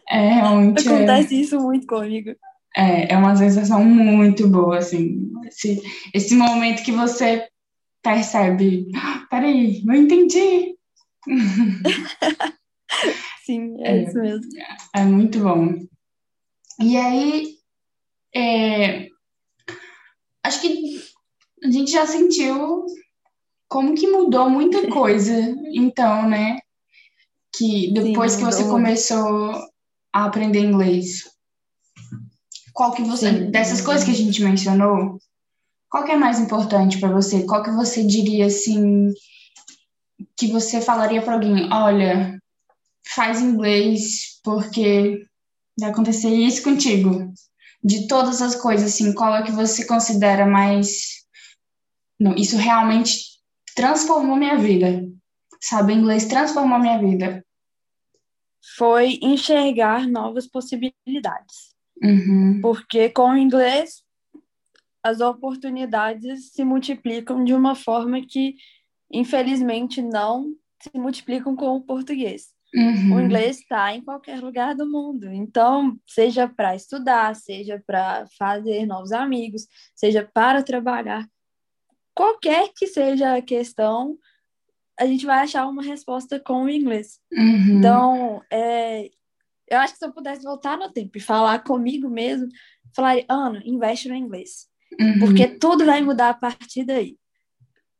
É, 0.08 0.34
realmente. 0.34 0.86
É. 0.88 0.94
Acontece 0.94 1.34
é... 1.34 1.38
isso 1.38 1.58
muito 1.60 1.86
comigo. 1.86 2.30
É, 2.76 3.12
é 3.12 3.16
uma 3.16 3.36
sensação 3.36 3.84
muito 3.84 4.48
boa, 4.48 4.78
assim. 4.78 5.30
Esse, 5.46 5.80
esse 6.12 6.34
momento 6.34 6.82
que 6.82 6.92
você 6.92 7.46
percebe, 8.02 8.90
ah, 8.96 9.26
peraí, 9.30 9.82
eu 9.86 9.94
entendi. 9.94 10.76
Sim, 13.44 13.76
é, 13.80 13.98
é, 13.98 14.02
isso 14.04 14.18
mesmo. 14.18 14.48
É 14.94 15.04
muito 15.04 15.38
bom. 15.40 15.74
E 16.80 16.96
aí, 16.96 17.56
é, 18.34 19.08
acho 20.42 20.60
que 20.60 21.02
a 21.62 21.70
gente 21.70 21.90
já 21.90 22.06
sentiu 22.06 22.84
como 23.68 23.94
que 23.94 24.10
mudou 24.10 24.50
muita 24.50 24.86
coisa, 24.90 25.34
então, 25.72 26.28
né? 26.28 26.58
Que 27.56 27.92
depois 27.92 28.32
Sim, 28.32 28.38
que 28.38 28.44
você 28.44 28.64
começou 28.64 29.52
a 30.12 30.24
aprender 30.24 30.60
inglês, 30.60 31.24
qual 32.72 32.92
que 32.92 33.02
você, 33.02 33.30
Sim. 33.30 33.50
dessas 33.50 33.80
coisas 33.80 34.04
que 34.04 34.10
a 34.10 34.14
gente 34.14 34.42
mencionou, 34.42 35.18
qual 35.88 36.04
que 36.04 36.10
é 36.10 36.16
mais 36.16 36.40
importante 36.40 36.98
para 36.98 37.12
você? 37.12 37.46
Qual 37.46 37.62
que 37.62 37.70
você 37.70 38.04
diria 38.04 38.46
assim 38.46 39.12
que 40.36 40.48
você 40.48 40.80
falaria 40.80 41.22
para 41.22 41.34
alguém, 41.34 41.72
olha, 41.72 42.38
faz 43.14 43.40
inglês 43.40 44.40
porque 44.42 45.24
vai 45.78 45.90
acontecer 45.90 46.28
isso 46.28 46.62
contigo? 46.62 47.32
De 47.82 48.06
todas 48.08 48.40
as 48.40 48.54
coisas, 48.54 48.92
assim, 48.92 49.12
qual 49.12 49.34
é 49.34 49.42
que 49.42 49.52
você 49.52 49.86
considera 49.86 50.46
mais 50.46 51.24
não, 52.18 52.34
isso 52.36 52.56
realmente 52.56 53.40
transformou 53.74 54.36
minha 54.36 54.56
vida. 54.56 55.06
Sabe, 55.60 55.92
o 55.92 55.96
inglês 55.96 56.26
transformou 56.26 56.78
minha 56.78 56.98
vida. 56.98 57.44
Foi 58.76 59.18
enxergar 59.20 60.06
novas 60.06 60.46
possibilidades. 60.46 61.74
Uhum. 62.02 62.60
Porque 62.60 63.08
com 63.10 63.30
o 63.30 63.36
inglês, 63.36 64.02
as 65.02 65.20
oportunidades 65.20 66.52
se 66.52 66.64
multiplicam 66.64 67.44
de 67.44 67.52
uma 67.52 67.74
forma 67.74 68.20
que, 68.26 68.54
infelizmente, 69.12 70.00
não 70.00 70.54
se 70.80 70.98
multiplicam 70.98 71.54
com 71.56 71.76
o 71.76 71.82
português. 71.82 72.53
Uhum. 72.74 73.14
O 73.14 73.20
inglês 73.20 73.60
está 73.60 73.94
em 73.94 74.02
qualquer 74.02 74.40
lugar 74.40 74.74
do 74.74 74.90
mundo. 74.90 75.32
Então, 75.32 75.96
seja 76.06 76.48
para 76.48 76.74
estudar, 76.74 77.34
seja 77.36 77.82
para 77.86 78.26
fazer 78.36 78.84
novos 78.84 79.12
amigos, 79.12 79.66
seja 79.94 80.28
para 80.34 80.62
trabalhar, 80.62 81.24
qualquer 82.14 82.70
que 82.74 82.86
seja 82.86 83.36
a 83.36 83.42
questão, 83.42 84.18
a 84.98 85.06
gente 85.06 85.24
vai 85.24 85.40
achar 85.40 85.66
uma 85.66 85.82
resposta 85.82 86.40
com 86.40 86.64
o 86.64 86.70
inglês. 86.70 87.20
Uhum. 87.32 87.78
Então, 87.78 88.42
é, 88.50 89.10
eu 89.68 89.78
acho 89.78 89.94
que 89.94 89.98
se 89.98 90.06
eu 90.06 90.12
pudesse 90.12 90.42
voltar 90.42 90.76
no 90.76 90.92
tempo 90.92 91.16
e 91.16 91.20
falar 91.20 91.60
comigo 91.60 92.08
mesmo, 92.08 92.48
falar, 92.94 93.16
Ana, 93.28 93.62
investe 93.64 94.08
no 94.08 94.14
inglês. 94.14 94.68
Uhum. 95.00 95.18
Porque 95.20 95.46
tudo 95.46 95.84
vai 95.84 96.00
mudar 96.02 96.30
a 96.30 96.34
partir 96.34 96.84
daí. 96.84 97.16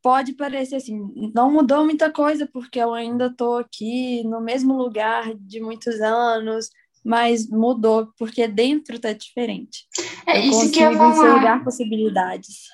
Pode 0.05 0.35
parecer 0.35 0.77
assim, 0.77 1.33
não 1.35 1.51
mudou 1.51 1.85
muita 1.85 2.13
coisa, 2.13 2.49
porque 2.53 2.79
eu 2.79 2.95
ainda 2.95 3.27
estou 3.27 3.57
aqui 3.57 4.23
no 4.25 4.41
mesmo 4.41 4.75
lugar 4.75 5.35
de 5.35 5.61
muitos 5.61 6.01
anos, 6.01 6.69
mas 7.03 7.49
mudou, 7.49 8.09
porque 8.19 8.47
dentro 8.47 9.01
tá 9.01 9.13
diferente. 9.13 9.87
É 10.27 10.39
eu 10.39 10.51
isso 10.51 10.71
que 10.71 10.81
eu 10.81 10.97
vou 10.97 11.09
enxergar 11.09 11.65
possibilidades 11.65 12.69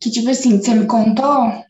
que, 0.00 0.10
tipo 0.10 0.28
assim, 0.30 0.58
você 0.58 0.74
me 0.74 0.86
contou 0.86 1.64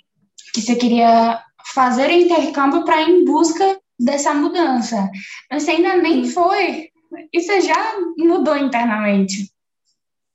que 0.52 0.60
você 0.60 0.76
queria 0.76 1.42
fazer 1.74 2.10
intercâmbio 2.10 2.84
para 2.84 3.02
ir 3.02 3.10
em 3.10 3.24
busca 3.24 3.78
dessa 3.98 4.32
mudança. 4.34 5.10
Mas 5.50 5.62
você 5.62 5.72
ainda 5.72 5.96
nem 5.96 6.28
foi. 6.28 6.90
E 7.32 7.40
você 7.40 7.60
já 7.60 7.94
mudou 8.18 8.56
internamente. 8.56 9.50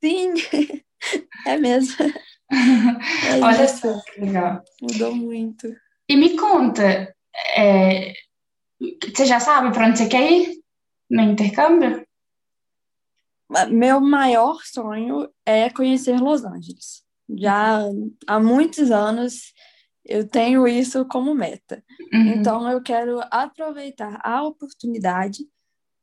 Sim, 0.03 0.33
é 1.45 1.57
mesmo. 1.57 1.95
É 2.51 3.39
Olha 3.41 3.67
só 3.67 4.01
que 4.01 4.21
legal. 4.21 4.63
Mudou 4.81 5.15
muito. 5.15 5.73
E 6.09 6.15
me 6.15 6.35
conta, 6.35 7.13
é, 7.55 8.13
você 9.15 9.25
já 9.25 9.39
sabe 9.39 9.73
para 9.73 9.87
onde 9.87 9.97
você 9.97 10.07
quer 10.07 10.31
ir 10.31 10.61
no 11.09 11.21
intercâmbio? 11.21 12.05
Meu 13.69 13.99
maior 13.99 14.59
sonho 14.63 15.29
é 15.45 15.69
conhecer 15.69 16.19
Los 16.19 16.43
Angeles. 16.43 17.03
Já 17.29 17.79
há 18.27 18.39
muitos 18.39 18.91
anos 18.91 19.53
eu 20.05 20.27
tenho 20.27 20.67
isso 20.67 21.05
como 21.05 21.35
meta. 21.35 21.83
Uhum. 22.13 22.27
Então 22.33 22.69
eu 22.69 22.81
quero 22.81 23.21
aproveitar 23.29 24.19
a 24.23 24.43
oportunidade 24.43 25.45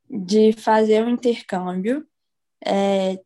de 0.08 0.52
fazer 0.52 1.04
um 1.04 1.10
intercâmbio. 1.10 2.06
É, 2.64 3.18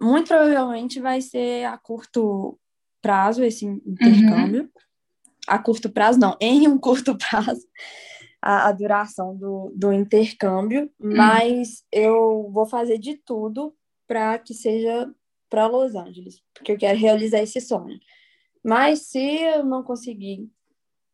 muito 0.00 0.28
provavelmente 0.28 1.00
vai 1.00 1.20
ser 1.20 1.64
a 1.64 1.76
curto 1.78 2.58
prazo 3.02 3.44
esse 3.44 3.66
intercâmbio. 3.66 4.62
Uhum. 4.62 4.68
A 5.46 5.58
curto 5.58 5.90
prazo, 5.90 6.18
não, 6.18 6.36
em 6.40 6.66
um 6.66 6.78
curto 6.78 7.16
prazo, 7.18 7.66
a, 8.40 8.68
a 8.68 8.72
duração 8.72 9.36
do, 9.36 9.72
do 9.76 9.92
intercâmbio, 9.92 10.90
uhum. 10.98 11.16
mas 11.16 11.84
eu 11.92 12.50
vou 12.50 12.66
fazer 12.66 12.98
de 12.98 13.16
tudo 13.16 13.74
para 14.06 14.38
que 14.38 14.54
seja 14.54 15.10
para 15.48 15.66
Los 15.66 15.94
Angeles, 15.94 16.42
porque 16.52 16.72
eu 16.72 16.78
quero 16.78 16.98
realizar 16.98 17.40
esse 17.40 17.60
sonho. 17.60 17.98
Mas 18.62 19.02
se 19.02 19.18
eu 19.18 19.64
não 19.64 19.82
conseguir 19.82 20.48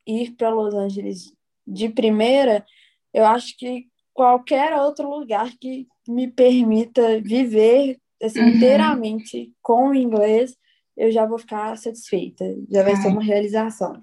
ir 0.06 0.30
para 0.37 0.50
Los 0.50 0.74
Angeles 0.74 1.35
de 1.66 1.88
primeira, 1.88 2.64
eu 3.12 3.26
acho 3.26 3.56
que 3.56 3.88
qualquer 4.14 4.72
outro 4.74 5.09
lugar 5.09 5.52
que 5.61 5.87
me 6.09 6.28
permita 6.28 7.20
viver 7.20 8.00
assim, 8.22 8.40
uhum. 8.40 8.48
inteiramente 8.48 9.52
com 9.62 9.88
o 9.88 9.94
inglês, 9.94 10.54
eu 10.96 11.11
já 11.11 11.24
vou 11.26 11.38
ficar 11.38 11.76
satisfeita. 11.76 12.44
Já 12.70 12.83
vai 12.83 12.96
ser 12.96 13.09
uma 13.09 13.22
realização. 13.22 14.02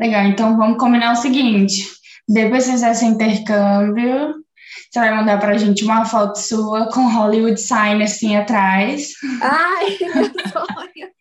Legal, 0.00 0.24
então 0.24 0.56
vamos 0.56 0.78
combinar 0.78 1.12
o 1.12 1.16
seguinte: 1.16 1.86
depois 2.28 2.64
que 2.64 2.72
fizer 2.72 2.90
esse 2.90 3.04
intercâmbio, 3.04 4.34
você 4.90 4.98
vai 4.98 5.14
mandar 5.14 5.38
pra 5.38 5.56
gente 5.56 5.84
uma 5.84 6.04
foto 6.04 6.36
sua 6.36 6.90
com 6.90 7.08
Hollywood 7.08 7.60
Sign 7.60 8.02
assim 8.02 8.36
atrás. 8.36 9.12
Ai, 9.40 9.98
meu 10.00 10.24
sonho! 10.50 11.16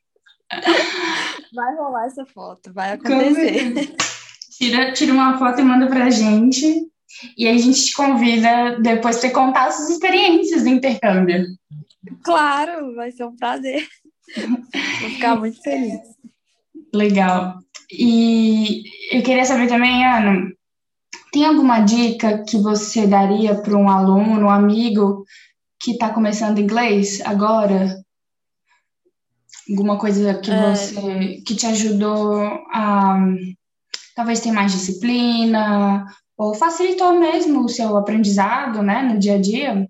Vai 1.54 1.76
rolar 1.76 2.06
essa 2.06 2.26
foto, 2.26 2.74
vai 2.74 2.94
acontecer. 2.94 3.96
Tira, 4.58 4.94
tira 4.94 5.14
uma 5.14 5.38
foto 5.38 5.60
e 5.60 5.64
manda 5.64 5.88
pra 5.88 6.10
gente. 6.10 6.88
E 7.38 7.48
aí 7.48 7.56
a 7.56 7.60
gente 7.60 7.86
te 7.86 7.94
convida 7.94 8.78
depois 8.80 9.18
para 9.20 9.30
contar 9.32 9.72
suas 9.72 9.90
experiências 9.90 10.64
do 10.64 10.70
intercâmbio. 10.70 11.46
Claro, 12.24 12.96
vai 12.96 13.12
ser 13.12 13.26
um 13.26 13.36
prazer. 13.36 13.88
Vou 15.02 15.10
ficar 15.10 15.36
muito 15.36 15.62
feliz. 15.62 16.00
Legal. 16.94 17.60
E 17.92 18.84
eu 19.12 19.22
queria 19.22 19.46
saber 19.46 19.68
também, 19.68 20.06
Ana, 20.06 20.52
tem 21.32 21.46
alguma 21.46 21.82
dica 21.82 22.44
que 22.44 22.58
você 22.58 23.06
daria 23.06 23.56
para 23.56 23.76
um 23.76 23.90
aluno, 23.90 24.48
um 24.48 24.50
amigo 24.50 25.26
que 25.80 25.92
está 25.92 26.10
começando 26.10 26.60
inglês 26.60 27.22
agora? 27.22 28.02
Alguma 29.70 29.98
coisa 29.98 30.40
que 30.40 30.52
É, 30.52 30.76
você 30.76 31.42
que 31.46 31.56
te 31.56 31.66
ajudou 31.68 32.36
a 32.72 33.18
talvez 34.16 34.40
ter 34.40 34.52
mais 34.52 34.72
disciplina 34.72 36.06
ou 36.38 36.54
facilitou 36.54 37.20
mesmo 37.20 37.66
o 37.66 37.70
seu 37.70 37.98
aprendizado, 37.98 38.82
né, 38.82 39.04
no 39.04 39.20
dia 39.20 39.36
a 39.36 39.42
dia? 39.42 39.88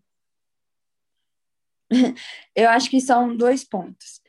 eu 2.55 2.69
acho 2.69 2.89
que 2.89 2.99
são 2.99 3.35
dois 3.35 3.63
pontos. 3.63 4.21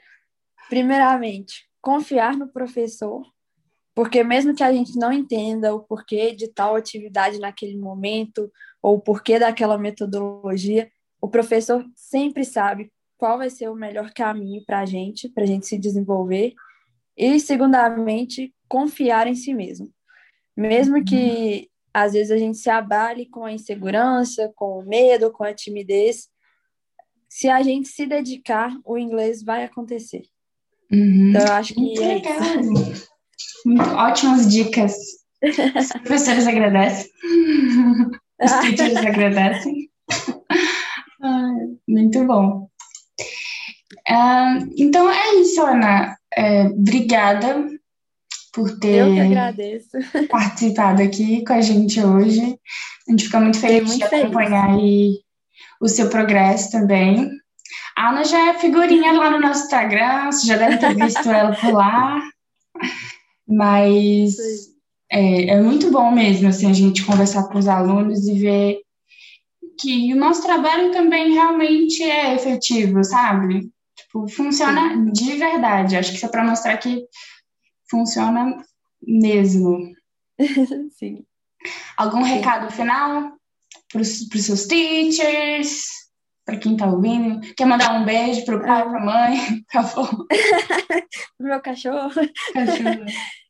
Primeiramente, 0.68 1.68
confiar 1.80 2.36
no 2.36 2.48
professor, 2.48 3.22
porque 3.94 4.22
mesmo 4.22 4.54
que 4.54 4.62
a 4.62 4.72
gente 4.72 4.98
não 4.98 5.12
entenda 5.12 5.74
o 5.74 5.80
porquê 5.80 6.32
de 6.32 6.48
tal 6.48 6.76
atividade 6.76 7.38
naquele 7.38 7.76
momento, 7.76 8.50
ou 8.82 8.96
o 8.96 9.00
porquê 9.00 9.38
daquela 9.38 9.78
metodologia, 9.78 10.90
o 11.20 11.28
professor 11.28 11.84
sempre 11.94 12.44
sabe 12.44 12.92
qual 13.16 13.38
vai 13.38 13.48
ser 13.48 13.68
o 13.68 13.74
melhor 13.74 14.12
caminho 14.12 14.62
para 14.66 14.80
a 14.80 14.86
gente, 14.86 15.28
para 15.28 15.44
a 15.44 15.46
gente 15.46 15.66
se 15.66 15.78
desenvolver. 15.78 16.52
E, 17.16 17.40
segundamente, 17.40 18.54
confiar 18.68 19.26
em 19.26 19.34
si 19.34 19.54
mesmo. 19.54 19.90
Mesmo 20.54 21.02
que 21.02 21.70
às 21.92 22.12
vezes 22.12 22.30
a 22.30 22.36
gente 22.36 22.58
se 22.58 22.68
abale 22.68 23.24
com 23.26 23.44
a 23.44 23.52
insegurança, 23.52 24.52
com 24.54 24.78
o 24.78 24.86
medo, 24.86 25.32
com 25.32 25.44
a 25.44 25.54
timidez, 25.54 26.28
se 27.36 27.50
a 27.50 27.62
gente 27.62 27.88
se 27.88 28.06
dedicar, 28.06 28.74
o 28.82 28.96
inglês 28.96 29.42
vai 29.42 29.62
acontecer. 29.62 30.22
Uhum. 30.90 31.28
Então, 31.28 31.42
eu 31.42 31.52
acho 31.52 31.74
que 31.74 31.80
Muito 31.80 32.02
é 32.02 32.14
legal. 32.14 32.60
isso. 32.90 33.08
Ótimas 33.94 34.50
dicas. 34.50 34.94
Os 35.42 35.88
professores 36.02 36.46
agradecem. 36.46 37.10
Os 38.42 38.52
teachers 38.74 38.96
agradecem. 38.96 39.90
Muito 41.86 42.24
bom. 42.24 42.70
Ah, 44.08 44.58
então 44.78 45.10
é 45.10 45.34
isso, 45.34 45.60
Ana. 45.60 46.16
É, 46.34 46.62
obrigada 46.68 47.68
por 48.54 48.78
ter 48.78 49.02
agradeço. 49.20 49.98
participado 50.30 51.02
aqui 51.02 51.44
com 51.44 51.52
a 51.52 51.60
gente 51.60 52.02
hoje. 52.02 52.58
A 53.06 53.10
gente 53.10 53.24
fica 53.24 53.40
muito 53.40 53.60
feliz 53.60 53.82
de 53.82 53.88
muito 53.88 54.08
feliz. 54.08 54.24
acompanhar 54.24 54.70
aí 54.70 55.25
o 55.80 55.88
seu 55.88 56.08
progresso 56.08 56.70
também. 56.70 57.30
A 57.96 58.10
Ana 58.10 58.24
já 58.24 58.50
é 58.50 58.58
figurinha 58.58 59.12
lá 59.12 59.30
no 59.30 59.40
nosso 59.40 59.64
Instagram, 59.64 60.30
você 60.30 60.46
já 60.46 60.56
deve 60.56 60.78
ter 60.78 60.94
visto 60.94 61.30
ela 61.30 61.54
por 61.56 61.72
lá. 61.72 62.20
Mas 63.48 64.36
Sim. 64.36 64.74
é, 65.10 65.46
é 65.50 65.60
muito 65.60 65.90
bom 65.90 66.10
mesmo 66.10 66.48
assim, 66.48 66.68
a 66.68 66.74
gente 66.74 67.04
conversar 67.04 67.48
com 67.48 67.58
os 67.58 67.68
alunos 67.68 68.26
e 68.26 68.38
ver 68.38 68.80
que 69.78 70.12
o 70.12 70.16
nosso 70.16 70.42
trabalho 70.42 70.90
também 70.90 71.32
realmente 71.32 72.02
é 72.02 72.34
efetivo, 72.34 73.04
sabe? 73.04 73.70
Tipo, 73.96 74.28
funciona 74.28 75.10
de 75.12 75.36
verdade. 75.36 75.96
Acho 75.96 76.10
que 76.10 76.16
isso 76.16 76.26
é 76.26 76.30
para 76.30 76.44
mostrar 76.44 76.76
que 76.78 77.04
funciona 77.90 78.56
mesmo. 79.02 79.94
Sim. 80.92 81.24
Algum 81.96 82.24
Sim. 82.24 82.30
recado 82.30 82.72
final 82.72 83.35
para 83.92 84.00
os 84.02 84.28
seus 84.44 84.66
teachers, 84.66 85.86
para 86.44 86.56
quem 86.58 86.76
tá 86.76 86.86
ouvindo? 86.86 87.40
Quer 87.54 87.66
mandar 87.66 88.00
um 88.00 88.04
beijo 88.04 88.44
pro 88.44 88.60
pai, 88.60 88.88
pra 88.88 89.00
mãe, 89.04 89.38
por 89.72 89.82
favor? 89.82 90.26
Meu 91.40 91.60
cachorro. 91.60 92.12
Cachorro. 92.52 93.04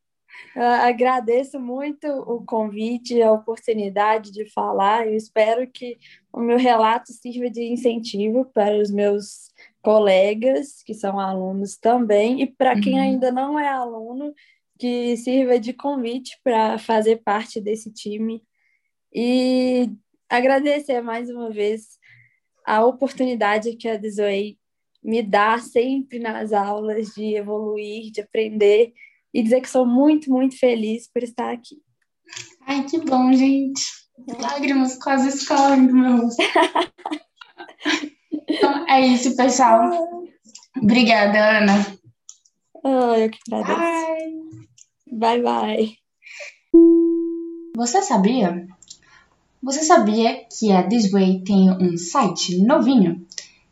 Agradeço 0.56 1.60
muito 1.60 2.06
o 2.06 2.42
convite, 2.44 3.20
a 3.20 3.30
oportunidade 3.30 4.32
de 4.32 4.46
falar. 4.50 5.06
Eu 5.06 5.14
espero 5.14 5.66
que 5.70 5.98
o 6.32 6.40
meu 6.40 6.56
relato 6.56 7.12
sirva 7.12 7.50
de 7.50 7.62
incentivo 7.64 8.46
para 8.54 8.78
os 8.78 8.90
meus 8.90 9.50
colegas, 9.82 10.82
que 10.82 10.94
são 10.94 11.20
alunos 11.20 11.76
também, 11.76 12.40
e 12.40 12.46
para 12.46 12.78
quem 12.80 12.94
Uhum. 12.94 13.00
ainda 13.00 13.30
não 13.30 13.58
é 13.58 13.68
aluno, 13.68 14.32
que 14.78 15.14
sirva 15.18 15.58
de 15.60 15.74
convite 15.74 16.38
para 16.42 16.78
fazer 16.78 17.16
parte 17.16 17.60
desse 17.60 17.90
time. 17.92 18.42
E 19.12 19.90
agradecer 20.28 21.00
mais 21.00 21.30
uma 21.30 21.50
vez 21.50 21.98
a 22.64 22.84
oportunidade 22.84 23.76
que 23.76 23.88
a 23.88 23.96
Desway 23.96 24.58
me 25.02 25.22
dá 25.22 25.58
sempre 25.58 26.18
nas 26.18 26.52
aulas 26.52 27.08
de 27.14 27.36
evoluir, 27.36 28.10
de 28.10 28.20
aprender 28.20 28.92
e 29.32 29.42
dizer 29.42 29.60
que 29.60 29.70
sou 29.70 29.86
muito, 29.86 30.30
muito 30.30 30.58
feliz 30.58 31.08
por 31.12 31.22
estar 31.22 31.52
aqui. 31.52 31.76
Ai, 32.66 32.84
que 32.84 32.98
bom, 32.98 33.32
gente. 33.32 33.84
Lágrimas 34.40 34.96
quase 34.96 35.28
escorrem 35.28 35.86
do 35.86 35.94
meu 35.94 36.16
rosto. 36.22 36.42
Então, 38.48 38.86
é 38.88 39.00
isso, 39.00 39.36
pessoal. 39.36 39.90
Obrigada, 40.80 41.58
Ana. 41.58 41.98
Ah, 42.84 43.18
eu 43.18 43.28
que 43.28 43.38
agradeço. 43.52 44.06
Bye. 45.10 45.42
Bye, 45.42 45.42
bye. 45.42 45.96
Você 47.76 48.02
sabia? 48.02 48.66
Você 49.62 49.82
sabia 49.82 50.44
que 50.44 50.70
a 50.70 50.86
This 50.86 51.10
Way 51.10 51.40
tem 51.40 51.70
um 51.70 51.96
site 51.96 52.62
novinho? 52.62 53.26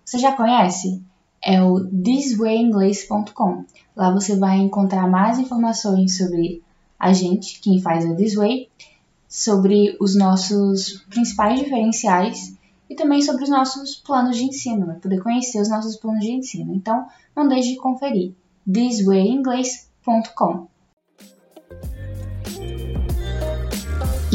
Você 0.04 0.18
já 0.18 0.32
conhece? 0.32 1.02
É 1.42 1.62
o 1.62 1.84
thiswayinglês.com. 1.84 3.64
Lá 3.94 4.12
você 4.12 4.36
vai 4.36 4.58
encontrar 4.58 5.06
mais 5.06 5.38
informações 5.38 6.16
sobre 6.16 6.62
a 6.98 7.12
gente, 7.12 7.60
quem 7.60 7.80
faz 7.80 8.06
a 8.06 8.14
This 8.14 8.34
Way, 8.34 8.68
sobre 9.28 9.96
os 10.00 10.16
nossos 10.16 11.04
principais 11.10 11.60
diferenciais 11.60 12.56
e 12.88 12.94
também 12.94 13.20
sobre 13.20 13.44
os 13.44 13.50
nossos 13.50 13.96
planos 13.96 14.36
de 14.36 14.44
ensino, 14.44 14.86
vai 14.86 14.96
poder 14.96 15.22
conhecer 15.22 15.60
os 15.60 15.68
nossos 15.68 15.96
planos 15.96 16.24
de 16.24 16.32
ensino. 16.32 16.74
Então, 16.74 17.06
não 17.36 17.46
deixe 17.46 17.70
de 17.70 17.76
conferir 17.76 18.32
thiswayinglês.com. 18.72 20.66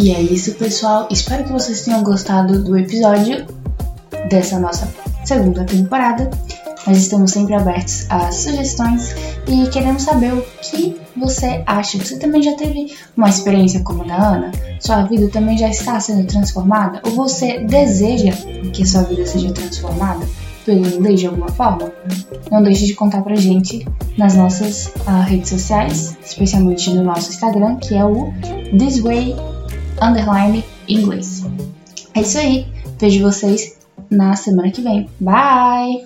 E 0.02 0.12
é 0.12 0.22
isso, 0.22 0.56
pessoal. 0.56 1.10
Espero 1.12 1.44
que 1.44 1.52
vocês 1.52 1.82
tenham 1.82 2.02
gostado 2.02 2.64
do 2.64 2.78
episódio 2.78 3.46
dessa 4.30 4.58
nossa 4.58 4.90
segunda 5.26 5.66
temporada. 5.66 6.30
Nós 6.88 7.00
estamos 7.00 7.32
sempre 7.32 7.54
abertos 7.54 8.06
a 8.10 8.32
sugestões 8.32 9.14
e 9.46 9.68
queremos 9.68 10.04
saber 10.04 10.34
o 10.34 10.42
que 10.62 10.96
você 11.18 11.62
acha. 11.66 11.98
Você 11.98 12.18
também 12.18 12.42
já 12.42 12.56
teve 12.56 12.96
uma 13.18 13.28
experiência 13.28 13.82
como 13.82 14.04
a 14.04 14.06
da 14.06 14.16
Ana? 14.16 14.52
Sua 14.80 15.04
vida 15.04 15.28
também 15.28 15.58
já 15.58 15.68
está 15.68 16.00
sendo 16.00 16.26
transformada? 16.26 17.02
Ou 17.04 17.12
você 17.12 17.60
deseja 17.66 18.32
que 18.72 18.86
sua 18.86 19.04
vida 19.04 19.26
seja 19.26 19.52
transformada 19.52 20.26
pelo 20.66 20.88
inglês 20.88 21.20
de 21.20 21.28
alguma 21.28 21.50
forma? 21.50 21.92
Não 22.50 22.64
deixe 22.64 22.86
de 22.86 22.94
contar 22.94 23.22
pra 23.22 23.36
gente 23.36 23.86
nas 24.18 24.34
nossas 24.34 24.94
ah, 25.06 25.24
redes 25.24 25.50
sociais, 25.50 26.18
especialmente 26.26 26.90
no 26.90 27.04
nosso 27.04 27.32
Instagram, 27.32 27.76
que 27.76 27.96
é 27.96 28.06
o 28.06 28.32
This 28.78 29.02
Way 29.02 29.59
underline 30.02 30.64
inglês. 30.88 31.46
É 32.14 32.22
isso 32.22 32.38
aí. 32.38 32.68
Vejo 33.00 33.24
vocês 33.24 33.78
na 34.10 34.36
semana 34.36 34.72
que 34.72 34.82
vem. 34.82 35.10
Bye! 35.20 35.98